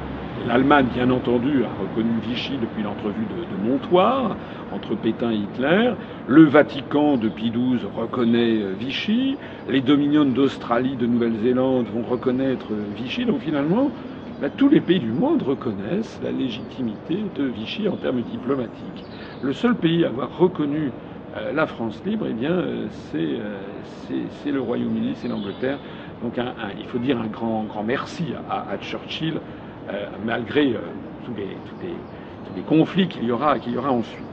L'Allemagne, 0.47 0.89
bien 0.93 1.11
entendu, 1.11 1.65
a 1.65 1.69
reconnu 1.81 2.11
Vichy 2.23 2.59
depuis 2.61 2.83
l'entrevue 2.83 3.25
de, 3.25 3.67
Montoire 3.67 4.37
entre 4.75 4.95
Pétain 4.95 5.31
et 5.31 5.37
Hitler. 5.37 5.93
Le 6.27 6.45
Vatican, 6.45 7.17
depuis 7.17 7.51
12, 7.51 7.81
reconnaît 7.97 8.59
Vichy. 8.79 9.39
Les 9.71 9.81
dominions 9.81 10.27
d'Australie, 10.27 10.97
de 10.97 11.07
Nouvelle-Zélande 11.07 11.87
vont 11.87 12.03
reconnaître 12.03 12.67
Vichy. 12.95 13.25
Donc 13.25 13.41
finalement, 13.41 13.91
ben, 14.43 14.51
tous 14.55 14.69
les 14.69 14.83
pays 14.83 15.01
du 15.01 15.13
monde 15.13 15.41
reconnaissent 15.43 16.21
la 16.23 16.31
légitimité 16.31 17.25
de 17.37 17.45
Vichy 17.45 17.89
en 17.89 17.97
termes 17.97 18.21
diplomatiques. 18.21 19.05
Le 19.43 19.55
seul 19.55 19.75
pays 19.75 20.05
à 20.05 20.09
avoir 20.09 20.37
reconnu 20.37 20.93
euh, 21.39 21.53
la 21.55 21.67
France 21.67 22.03
libre, 22.05 22.27
eh 22.29 22.35
bien, 22.35 22.53
euh, 22.53 22.87
c'est 23.13 24.53
le 24.53 24.61
Royaume-Uni, 24.61 25.15
c'est 25.15 25.29
l'Angleterre. 25.29 25.79
Donc 26.23 26.39
il 26.79 26.87
faut 26.87 26.99
dire 26.99 27.19
un 27.19 27.27
grand, 27.27 27.65
grand 27.65 27.83
merci 27.83 28.25
à 28.49 28.79
Churchill, 28.81 29.35
euh, 29.93 30.07
malgré 30.25 30.73
euh, 30.73 30.79
tous, 31.27 31.33
les, 31.37 32.63
conflits 32.63 33.07
qu'il 33.07 33.25
y, 33.25 33.31
aura, 33.31 33.57
y 33.59 33.77
aura 33.77 33.91
ensuite. 33.91 34.25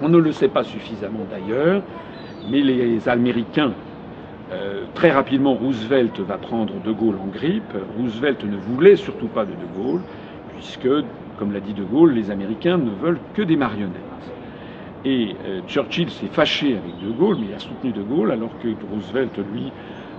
On 0.00 0.08
ne 0.08 0.18
le 0.18 0.30
sait 0.30 0.48
pas 0.48 0.62
suffisamment 0.62 1.26
d'ailleurs, 1.28 1.82
mais 2.50 2.60
les 2.60 3.08
Américains, 3.08 3.72
euh, 4.52 4.84
très 4.94 5.10
rapidement, 5.10 5.54
Roosevelt 5.54 6.20
va 6.20 6.38
prendre 6.38 6.74
De 6.84 6.92
Gaulle 6.92 7.16
en 7.20 7.26
grippe. 7.26 7.74
Roosevelt 7.98 8.44
ne 8.44 8.56
voulait 8.56 8.96
surtout 8.96 9.26
pas 9.26 9.44
de 9.44 9.52
De 9.52 9.82
Gaulle, 9.82 10.02
puisque, 10.54 10.88
comme 11.38 11.52
l'a 11.52 11.60
dit 11.60 11.74
De 11.74 11.84
Gaulle, 11.84 12.12
les 12.12 12.30
Américains 12.30 12.78
ne 12.78 12.90
veulent 12.90 13.20
que 13.34 13.42
des 13.42 13.56
marionnettes. 13.56 13.92
Et 15.04 15.34
Churchill 15.66 16.10
s'est 16.10 16.28
fâché 16.28 16.76
avec 16.76 17.00
De 17.02 17.10
Gaulle, 17.10 17.38
mais 17.40 17.46
il 17.50 17.54
a 17.54 17.58
soutenu 17.58 17.90
De 17.90 18.02
Gaulle, 18.02 18.30
alors 18.30 18.50
que 18.62 18.68
Roosevelt, 18.92 19.36
lui, 19.52 19.72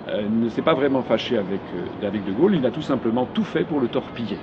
euh, 0.07 0.21
ne 0.29 0.49
s'est 0.49 0.61
pas 0.61 0.75
vraiment 0.75 1.01
fâché 1.01 1.37
avec, 1.37 1.61
euh, 2.03 2.11
De 2.11 2.31
Gaulle, 2.31 2.55
il 2.55 2.65
a 2.65 2.71
tout 2.71 2.83
simplement 2.83 3.27
tout 3.33 3.43
fait 3.43 3.63
pour 3.63 3.79
le 3.79 3.87
torpiller. 3.87 4.37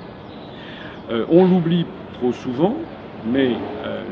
Euh, 1.11 1.25
on 1.31 1.45
l'oublie 1.47 1.87
trop 2.15 2.33
souvent, 2.33 2.75
mais 3.31 3.51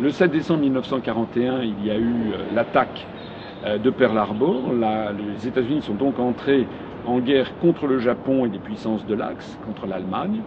le 0.01 0.11
7 0.11 0.31
décembre 0.31 0.61
1941, 0.61 1.63
il 1.63 1.85
y 1.85 1.91
a 1.91 1.99
eu 1.99 2.33
l'attaque 2.55 3.07
de 3.83 3.91
Pearl 3.91 4.17
Harbor. 4.17 4.73
Les 5.37 5.49
États-Unis 5.49 5.83
sont 5.83 5.95
donc 5.95 6.21
entrés 6.21 6.67
en 7.07 7.19
guerre 7.19 7.51
contre 7.59 7.87
le 7.89 7.99
Japon 7.99 8.47
et 8.47 8.49
les 8.49 8.59
puissances 8.59 9.05
de 9.07 9.15
l'Axe, 9.15 9.59
contre 9.67 9.87
l'Allemagne. 9.87 10.43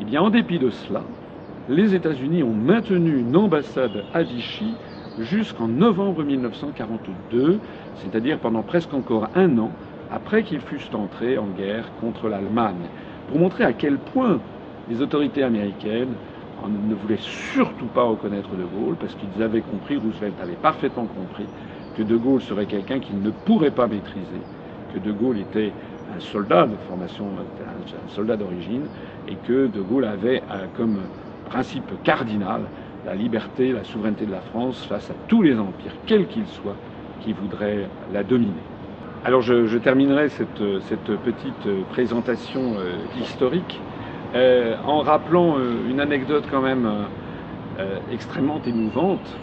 Et 0.00 0.04
bien, 0.04 0.22
en 0.22 0.30
dépit 0.30 0.58
de 0.58 0.70
cela, 0.70 1.02
les 1.68 1.94
États-Unis 1.94 2.42
ont 2.42 2.54
maintenu 2.54 3.18
une 3.18 3.36
ambassade 3.36 4.04
à 4.14 4.22
Vichy 4.22 4.72
jusqu'en 5.18 5.68
novembre 5.68 6.22
1942, 6.24 7.58
c'est-à-dire 7.96 8.38
pendant 8.38 8.62
presque 8.62 8.94
encore 8.94 9.28
un 9.34 9.58
an, 9.58 9.70
après 10.10 10.44
qu'ils 10.44 10.60
fussent 10.60 10.94
entrés 10.94 11.38
en 11.38 11.48
guerre 11.48 11.94
contre 11.96 12.28
l'Allemagne, 12.28 12.90
pour 13.26 13.38
montrer 13.38 13.64
à 13.64 13.72
quel 13.72 13.98
point 13.98 14.40
les 14.88 15.00
autorités 15.00 15.42
américaines 15.42 16.16
ne 16.68 16.94
voulaient 16.94 17.18
surtout 17.20 17.88
pas 17.88 18.04
reconnaître 18.04 18.56
De 18.56 18.64
Gaulle, 18.64 18.96
parce 18.96 19.14
qu'ils 19.14 19.42
avaient 19.42 19.62
compris, 19.62 19.96
Roosevelt 19.96 20.40
avait 20.40 20.56
parfaitement 20.56 21.06
compris, 21.06 21.50
que 21.94 22.02
De 22.02 22.16
Gaulle 22.16 22.40
serait 22.40 22.66
quelqu'un 22.66 23.00
qu'ils 23.00 23.20
ne 23.20 23.30
pourrait 23.30 23.72
pas 23.72 23.88
maîtriser, 23.88 24.46
que 24.88 24.98
De 24.98 25.12
Gaulle 25.12 25.38
était 25.38 25.74
un 26.08 26.20
soldat 26.20 26.66
de 26.66 26.76
formation, 26.76 27.36
un 27.36 28.08
soldat 28.08 28.36
d'origine, 28.36 28.88
et 29.26 29.36
que 29.36 29.66
De 29.66 29.80
Gaulle 29.82 30.04
avait 30.04 30.44
comme 30.74 31.10
principe 31.44 32.02
cardinal 32.02 32.70
la 33.04 33.14
liberté, 33.14 33.72
la 33.72 33.84
souveraineté 33.84 34.26
de 34.26 34.30
la 34.32 34.40
France 34.40 34.84
face 34.84 35.10
à 35.10 35.14
tous 35.26 35.42
les 35.42 35.58
empires, 35.58 35.96
quels 36.06 36.26
qu'ils 36.28 36.48
soient, 36.48 36.78
qui 37.18 37.32
voudraient 37.32 37.90
la 38.08 38.24
dominer. 38.24 38.75
Alors 39.26 39.40
je, 39.42 39.76
terminerai 39.78 40.28
cette, 40.28 40.54
petite 40.54 41.88
présentation 41.90 42.74
euh, 42.78 42.92
historique 43.20 43.80
euh, 44.36 44.76
en 44.86 45.00
rappelant 45.00 45.58
euh, 45.58 45.90
une 45.90 45.98
anecdote 45.98 46.44
quand 46.48 46.62
même 46.62 46.88
euh, 47.80 47.98
extrêmement 48.12 48.60
émouvante 48.64 49.36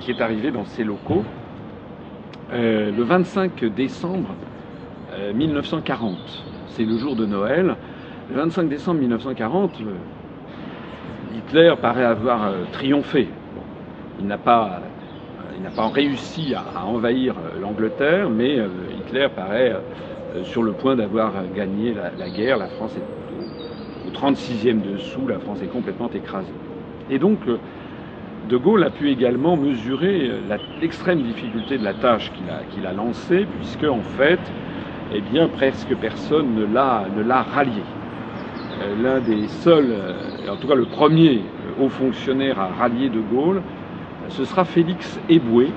qui 0.00 0.10
est 0.10 0.20
arrivée 0.20 0.50
dans 0.50 0.66
ces 0.66 0.84
locaux. 0.84 1.24
euh, 2.52 2.90
le 2.94 3.02
25 3.02 3.64
décembre 3.74 4.34
1940. 5.34 6.18
C'est 6.68 6.84
le 6.84 6.98
jour 6.98 7.16
de 7.16 7.24
Noël. 7.24 7.76
Le 8.28 8.36
25 8.36 8.68
décembre 8.68 9.00
1940, 9.00 9.78
Hitler 11.34 11.72
paraît 11.80 12.04
avoir 12.04 12.52
triomphé. 12.72 13.28
il 14.20 14.26
n'a 14.26 14.36
pas, 14.36 14.82
il 15.56 15.62
n'a 15.62 15.70
pas 15.70 15.88
réussi 15.88 16.54
à, 16.54 16.84
envahir 16.84 17.34
l'Angleterre, 17.60 18.28
mais 18.28 18.58
Hitler 19.12 19.28
paraît 19.34 19.76
sur 20.44 20.62
le 20.62 20.72
point 20.72 20.96
d'avoir 20.96 21.32
gagné 21.54 21.94
la, 22.18 22.30
guerre. 22.30 22.56
La 22.56 22.68
France 22.68 22.96
est 22.96 24.08
au, 24.08 24.10
36e 24.10 24.80
dessous, 24.80 25.26
la 25.28 25.38
France 25.38 25.60
est 25.62 25.66
complètement 25.66 26.08
écrasée. 26.14 26.52
Et 27.10 27.18
donc, 27.18 27.40
de 28.48 28.56
Gaulle 28.56 28.84
a 28.84 28.90
pu 28.90 29.10
également 29.10 29.56
mesurer 29.58 30.30
l'extrême 30.80 31.22
difficulté 31.22 31.76
de 31.76 31.84
la 31.84 31.92
tâche 31.92 32.32
qu'il 32.70 32.86
a, 32.86 32.92
lancée, 32.94 33.46
puisque 33.58 33.84
en 33.84 34.00
fait, 34.16 34.40
eh 35.14 35.20
bien, 35.20 35.48
presque 35.48 35.94
personne 35.96 36.54
ne 36.54 36.64
l'a 36.64 37.42
rallié. 37.42 37.82
Euh, 38.80 38.94
l'un 39.02 39.20
des 39.20 39.46
seuls, 39.48 39.90
euh, 39.90 40.50
en 40.50 40.56
tout 40.56 40.66
cas 40.66 40.74
le 40.74 40.86
premier 40.86 41.40
euh, 41.40 41.84
haut 41.84 41.90
fonctionnaire 41.90 42.58
à 42.58 42.68
rallier 42.68 43.10
de 43.10 43.20
Gaulle, 43.20 43.60
ce 44.28 44.46
sera 44.46 44.64
Félix 44.64 45.20
Eboué. 45.28 45.68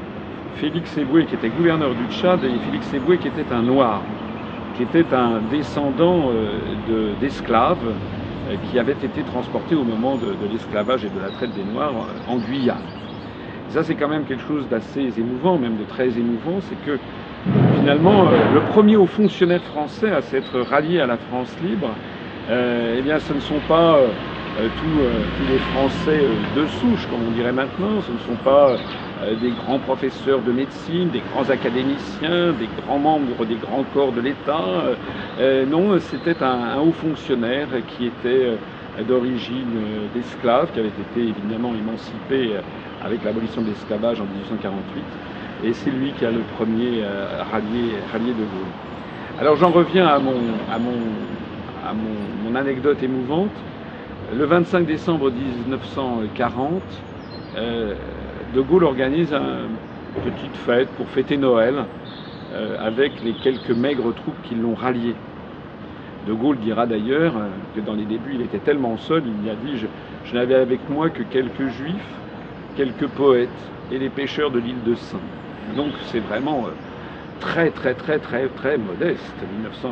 Félix 0.55 0.97
Eboué 0.97 1.25
qui 1.25 1.35
était 1.35 1.49
gouverneur 1.49 1.93
du 1.93 2.05
Tchad 2.13 2.43
et 2.43 2.59
Félix 2.65 2.93
Eboué 2.93 3.17
qui 3.17 3.27
était 3.27 3.51
un 3.51 3.61
noir, 3.61 4.01
qui 4.75 4.83
était 4.83 5.13
un 5.13 5.41
descendant 5.51 6.31
d'esclaves 7.19 7.77
euh, 8.47 8.55
qui 8.69 8.77
avait 8.77 8.91
été 8.91 9.23
transporté 9.23 9.73
au 9.73 9.83
moment 9.83 10.17
de, 10.17 10.35
l'esclavage 10.51 11.03
et 11.03 11.09
de 11.09 11.19
la 11.19 11.29
traite 11.29 11.55
des 11.55 11.63
Noirs 11.63 11.93
en 12.27 12.37
Guyane. 12.37 12.77
ça, 13.69 13.81
c'est 13.81 13.95
quand 13.95 14.07
même 14.07 14.25
quelque 14.25 14.43
chose 14.43 14.67
d'assez 14.69 15.11
émouvant, 15.17 15.57
même 15.57 15.77
de 15.77 15.83
très 15.83 16.09
émouvant, 16.09 16.59
c'est 16.61 16.79
que 16.85 16.99
finalement, 17.79 18.27
euh, 18.27 18.53
le 18.53 18.59
premier 18.71 18.97
haut 18.97 19.07
fonctionnaire 19.07 19.63
français 19.63 20.11
à 20.11 20.21
s'être 20.21 20.59
rallié 20.59 20.99
à 20.99 21.07
la 21.07 21.17
France 21.17 21.55
libre, 21.63 21.89
euh, 22.51 22.97
eh 22.99 23.01
bien, 23.01 23.17
ce 23.17 23.33
ne 23.33 23.39
sont 23.39 23.61
pas 23.67 23.97
tous, 24.57 25.51
les 25.51 25.57
Français 25.73 26.21
de 26.55 26.65
souche, 26.67 27.07
comme 27.09 27.27
on 27.27 27.31
dirait 27.31 27.51
maintenant, 27.51 27.99
ce 28.01 28.11
ne 28.11 28.17
sont 28.19 28.41
pas 28.43 28.77
des 29.41 29.51
grands 29.51 29.79
professeurs 29.79 30.41
de 30.41 30.51
médecine, 30.51 31.09
des 31.09 31.21
grands 31.31 31.49
académiciens, 31.49 32.53
des 32.53 32.67
grands 32.85 32.99
membres 32.99 33.45
des 33.45 33.55
grands 33.55 33.85
corps 33.93 34.11
de 34.11 34.21
l'État. 34.21 34.95
non, 35.67 35.97
c'était 35.99 36.43
un, 36.43 36.77
haut 36.79 36.91
fonctionnaire 36.91 37.67
qui 37.87 38.07
était 38.07 38.57
d'origine 39.07 39.79
d'esclave, 40.13 40.71
qui 40.73 40.79
avait 40.79 40.89
été 40.89 41.21
évidemment 41.21 41.73
émancipé 41.73 42.55
avec 43.03 43.23
l'abolition 43.23 43.61
de 43.61 43.67
l'esclavage 43.67 44.19
en 44.19 44.25
1848. 44.25 45.03
Et 45.63 45.73
c'est 45.73 45.91
lui 45.91 46.11
qui 46.11 46.25
a 46.25 46.31
le 46.31 46.41
premier 46.57 47.03
rallié, 47.51 47.95
rallié 48.11 48.31
de 48.31 48.43
Gaulle. 48.43 48.73
Alors 49.37 49.57
j'en 49.57 49.69
reviens 49.69 50.07
à, 50.07 50.17
mon, 50.17 50.37
à, 50.71 50.79
mon, 50.79 50.93
à 51.85 51.93
mon, 51.93 52.49
mon, 52.49 52.55
anecdote 52.55 53.03
émouvante. 53.03 53.51
Le 54.33 54.45
25 54.45 54.85
décembre 54.85 55.29
1940, 55.29 56.81
euh, 57.57 57.95
de 58.55 58.61
Gaulle 58.61 58.85
organise 58.85 59.33
une 59.33 60.31
petite 60.31 60.55
fête 60.65 60.87
pour 60.91 61.09
fêter 61.09 61.35
Noël 61.35 61.83
euh, 62.53 62.77
avec 62.79 63.21
les 63.21 63.33
quelques 63.33 63.71
maigres 63.71 64.15
troupes 64.15 64.41
qui 64.43 64.55
l'ont 64.55 64.75
rallié. 64.75 65.13
De 66.25 66.31
Gaulle 66.31 66.57
dira 66.59 66.87
d'ailleurs 66.87 67.35
euh, 67.35 67.49
que 67.75 67.81
dans 67.81 67.95
les 67.95 68.05
débuts 68.05 68.31
il 68.35 68.41
était 68.41 68.59
tellement 68.59 68.97
seul, 68.97 69.23
il 69.25 69.45
y 69.45 69.49
a 69.49 69.55
dit 69.55 69.77
je, 69.77 70.33
n'avais 70.33 70.55
avec 70.55 70.89
moi 70.89 71.09
que 71.09 71.23
quelques 71.23 71.67
juifs, 71.67 72.15
quelques 72.77 73.07
poètes 73.07 73.49
et 73.91 73.99
les 73.99 74.09
pêcheurs 74.09 74.51
de 74.51 74.59
l'île 74.59 74.83
de 74.85 74.95
Saint. 74.95 75.19
Donc 75.75 75.91
c'est 76.05 76.21
vraiment 76.21 76.67
euh, 76.67 76.69
très 77.41 77.71
très 77.71 77.93
très 77.93 78.19
très 78.19 78.47
très 78.47 78.77
modeste. 78.77 79.35
1900, 79.57 79.89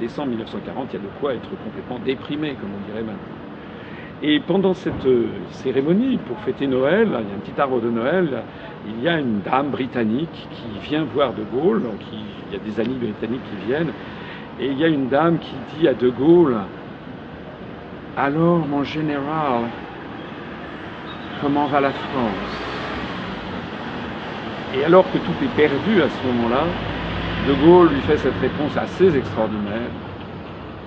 décembre 0.00 0.28
1940, 0.30 0.88
il 0.92 0.96
y 0.96 0.98
a 0.98 1.02
de 1.02 1.10
quoi 1.20 1.34
être 1.34 1.50
complètement 1.62 1.98
déprimé, 1.98 2.54
comme 2.58 2.70
on 2.74 2.90
dirait 2.90 3.04
maintenant. 3.04 3.47
Et 4.22 4.40
pendant 4.40 4.74
cette 4.74 5.06
euh, 5.06 5.28
cérémonie, 5.50 6.18
pour 6.26 6.36
fêter 6.40 6.66
Noël, 6.66 7.06
il 7.06 7.12
y 7.12 7.14
a 7.14 7.18
un 7.18 7.38
petit 7.38 7.60
arbre 7.60 7.80
de 7.80 7.88
Noël, 7.88 8.42
il 8.88 9.02
y 9.02 9.08
a 9.08 9.18
une 9.18 9.40
dame 9.42 9.68
britannique 9.68 10.48
qui 10.50 10.88
vient 10.88 11.04
voir 11.04 11.32
De 11.34 11.44
Gaulle, 11.44 11.82
donc 11.82 12.00
il 12.12 12.52
y 12.52 12.56
a 12.56 12.58
des 12.58 12.80
amis 12.80 12.96
britanniques 12.96 13.42
qui 13.44 13.66
viennent, 13.66 13.92
et 14.58 14.66
il 14.66 14.76
y 14.76 14.84
a 14.84 14.88
une 14.88 15.08
dame 15.08 15.38
qui 15.38 15.54
dit 15.76 15.86
à 15.86 15.94
De 15.94 16.08
Gaulle, 16.08 16.56
alors 18.16 18.66
mon 18.66 18.82
général, 18.82 19.66
comment 21.40 21.66
va 21.66 21.80
la 21.80 21.90
France? 21.90 22.32
Et 24.76 24.84
alors 24.84 25.04
que 25.12 25.18
tout 25.18 25.44
est 25.44 25.56
perdu 25.56 26.02
à 26.02 26.08
ce 26.08 26.26
moment-là, 26.26 26.64
De 27.46 27.54
Gaulle 27.64 27.90
lui 27.90 28.00
fait 28.00 28.16
cette 28.16 28.38
réponse 28.40 28.76
assez 28.76 29.16
extraordinaire, 29.16 29.90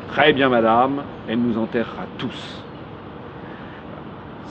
Très 0.10 0.34
bien 0.34 0.50
madame, 0.50 1.04
elle 1.30 1.40
nous 1.40 1.58
enterrera 1.58 2.04
tous. 2.18 2.66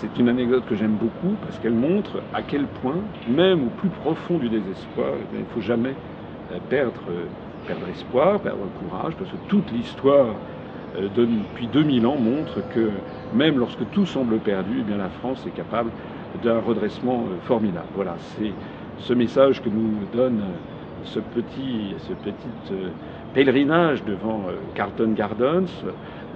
C'est 0.00 0.18
une 0.18 0.30
anecdote 0.30 0.64
que 0.66 0.74
j'aime 0.74 0.96
beaucoup 0.96 1.36
parce 1.42 1.58
qu'elle 1.58 1.74
montre 1.74 2.22
à 2.32 2.40
quel 2.40 2.64
point, 2.64 2.96
même 3.28 3.66
au 3.66 3.68
plus 3.68 3.90
profond 3.90 4.38
du 4.38 4.48
désespoir, 4.48 5.08
eh 5.18 5.36
il 5.36 5.40
ne 5.40 5.44
faut 5.44 5.60
jamais 5.60 5.92
euh, 6.52 6.58
perdre, 6.70 7.02
euh, 7.10 7.26
perdre 7.66 7.86
espoir, 7.86 8.40
perdre 8.40 8.62
courage, 8.78 9.12
parce 9.16 9.30
que 9.30 9.36
toute 9.48 9.70
l'histoire 9.70 10.28
euh, 10.96 11.08
depuis 11.14 11.66
2000 11.66 12.06
ans 12.06 12.16
montre 12.16 12.66
que 12.74 12.88
même 13.34 13.58
lorsque 13.58 13.90
tout 13.90 14.06
semble 14.06 14.38
perdu, 14.38 14.84
eh 14.88 14.96
la 14.96 15.10
France 15.10 15.44
est 15.46 15.54
capable 15.54 15.90
d'un 16.42 16.60
redressement 16.60 17.26
formidable. 17.42 17.88
Voilà, 17.94 18.16
c'est 18.38 18.52
ce 19.00 19.12
message 19.12 19.60
que 19.60 19.68
nous 19.68 19.98
donne 20.14 20.40
ce 21.04 21.20
petit, 21.20 21.94
ce 21.98 22.14
petit 22.14 22.74
pèlerinage 23.34 24.02
devant 24.04 24.44
Carlton 24.74 25.12
Gardens, 25.14 25.68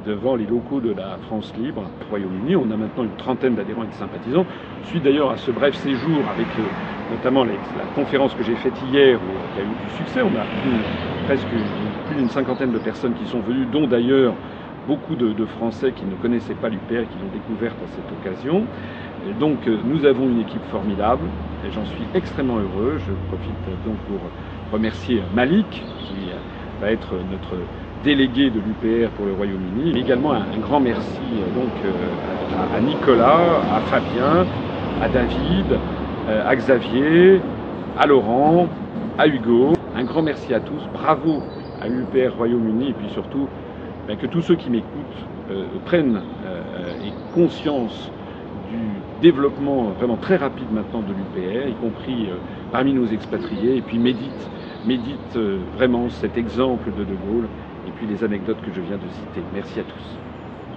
devant 0.07 0.37
les 0.37 0.47
locaux 0.47 0.81
de 0.81 0.93
la 0.93 1.19
France 1.27 1.53
libre, 1.59 1.85
Royaume-Uni. 2.11 2.57
On 2.57 2.71
a 2.71 2.77
maintenant 2.77 3.05
une 3.05 3.17
trentaine 3.17 3.55
d'adhérents 3.55 3.85
et 3.85 3.89
de 3.89 3.93
sympathisants. 3.95 4.47
Suite 4.85 5.03
d'ailleurs 5.03 5.31
à 5.31 5.37
ce 5.37 5.51
bref 5.51 5.75
séjour 5.75 6.19
avec 6.35 6.47
euh, 6.59 6.63
notamment 7.11 7.45
la 7.45 7.53
conférence 7.95 8.35
que 8.35 8.43
j'ai 8.43 8.57
faite 8.57 8.75
hier, 8.93 9.19
où, 9.19 9.55
qui 9.55 9.61
a 9.61 9.65
eu 9.65 9.67
du 9.67 9.97
succès. 9.97 10.23
On 10.23 10.29
a 10.39 10.45
presque 11.27 11.47
plus 12.07 12.17
d'une 12.17 12.29
cinquantaine 12.29 12.73
de 12.73 12.79
personnes 12.79 13.15
qui 13.15 13.27
sont 13.27 13.41
venues, 13.41 13.67
dont 13.67 13.87
d'ailleurs 13.87 14.35
beaucoup 14.87 15.15
de, 15.17 15.47
Français 15.47 15.93
qui 15.93 16.05
ne 16.05 16.15
connaissaient 16.17 16.55
pas 16.55 16.69
l'UPR, 16.69 17.09
qui 17.09 17.19
l'ont 17.19 17.33
découverte 17.33 17.77
à 17.83 17.87
cette 17.89 18.11
occasion. 18.21 18.65
donc 19.41 19.67
euh, 19.67 19.79
nous 19.85 20.05
avons 20.05 20.29
une 20.29 20.41
équipe 20.41 20.65
formidable 20.71 21.25
et 21.67 21.73
j'en 21.73 21.85
suis 21.87 22.05
extrêmement 22.15 22.59
heureux. 22.59 22.99
Je 22.99 23.13
profite 23.29 23.85
donc 23.87 23.97
pour 24.09 24.21
remercier 24.73 25.23
Malik, 25.35 25.67
qui 25.71 26.31
va 26.81 26.91
être 26.91 27.15
notre 27.31 27.57
délégué 28.05 28.51
de 28.51 28.61
l'UPR 28.61 29.11
pour 29.17 29.27
le 29.27 29.33
Royaume-Uni. 29.33 29.93
Mais 29.95 30.01
également 30.01 30.33
un, 30.33 30.59
grand 30.61 30.79
merci 30.79 31.21
euh, 31.33 31.59
donc, 31.59 31.73
euh, 31.85 32.77
à, 32.77 32.81
Nicolas, 32.81 33.63
à 33.75 33.81
Fabien, 33.81 34.47
à 35.03 35.09
David, 35.09 35.81
euh, 36.29 36.49
à 36.49 36.55
Xavier, 36.55 37.41
à 37.99 38.07
Laurent, 38.07 38.69
à 39.19 39.27
Hugo. 39.27 39.73
Un 39.97 40.05
grand 40.05 40.23
merci 40.23 40.53
à 40.53 40.61
tous. 40.61 40.83
Bravo 40.93 41.43
à 41.81 41.89
l'UPR 41.89 42.37
Royaume-Uni 42.37 42.91
et 42.91 42.93
puis 42.93 43.09
surtout 43.11 43.49
ben, 44.07 44.17
que 44.17 44.27
tous 44.27 44.43
ceux 44.43 44.55
qui 44.55 44.71
m'écoutent 44.71 44.91
prennent 45.85 46.23
conscience 47.35 48.11
du 48.71 48.79
développement 49.21 49.93
vraiment 49.99 50.17
très 50.17 50.37
rapide 50.37 50.73
maintenant 50.73 51.03
de 51.03 51.13
l'UPR, 51.13 51.69
y 51.69 51.75
compris 51.75 52.31
parmi 52.73 52.95
nos 52.95 53.07
expatriés, 53.07 53.77
et 53.77 53.83
puis 53.83 53.99
médite, 53.99 54.51
médite 54.87 55.39
vraiment 55.77 56.09
cet 56.09 56.39
exemple 56.39 56.91
de 56.97 57.05
De 57.05 57.15
Gaulle 57.29 57.49
puis 57.97 58.07
les 58.07 58.23
anecdotes 58.25 58.61
que 58.63 58.73
je 58.73 58.81
viens 58.81 58.99
de 58.99 59.09
citer. 59.09 59.43
Merci 59.53 59.81
à 59.81 59.85
tous. 59.85 60.24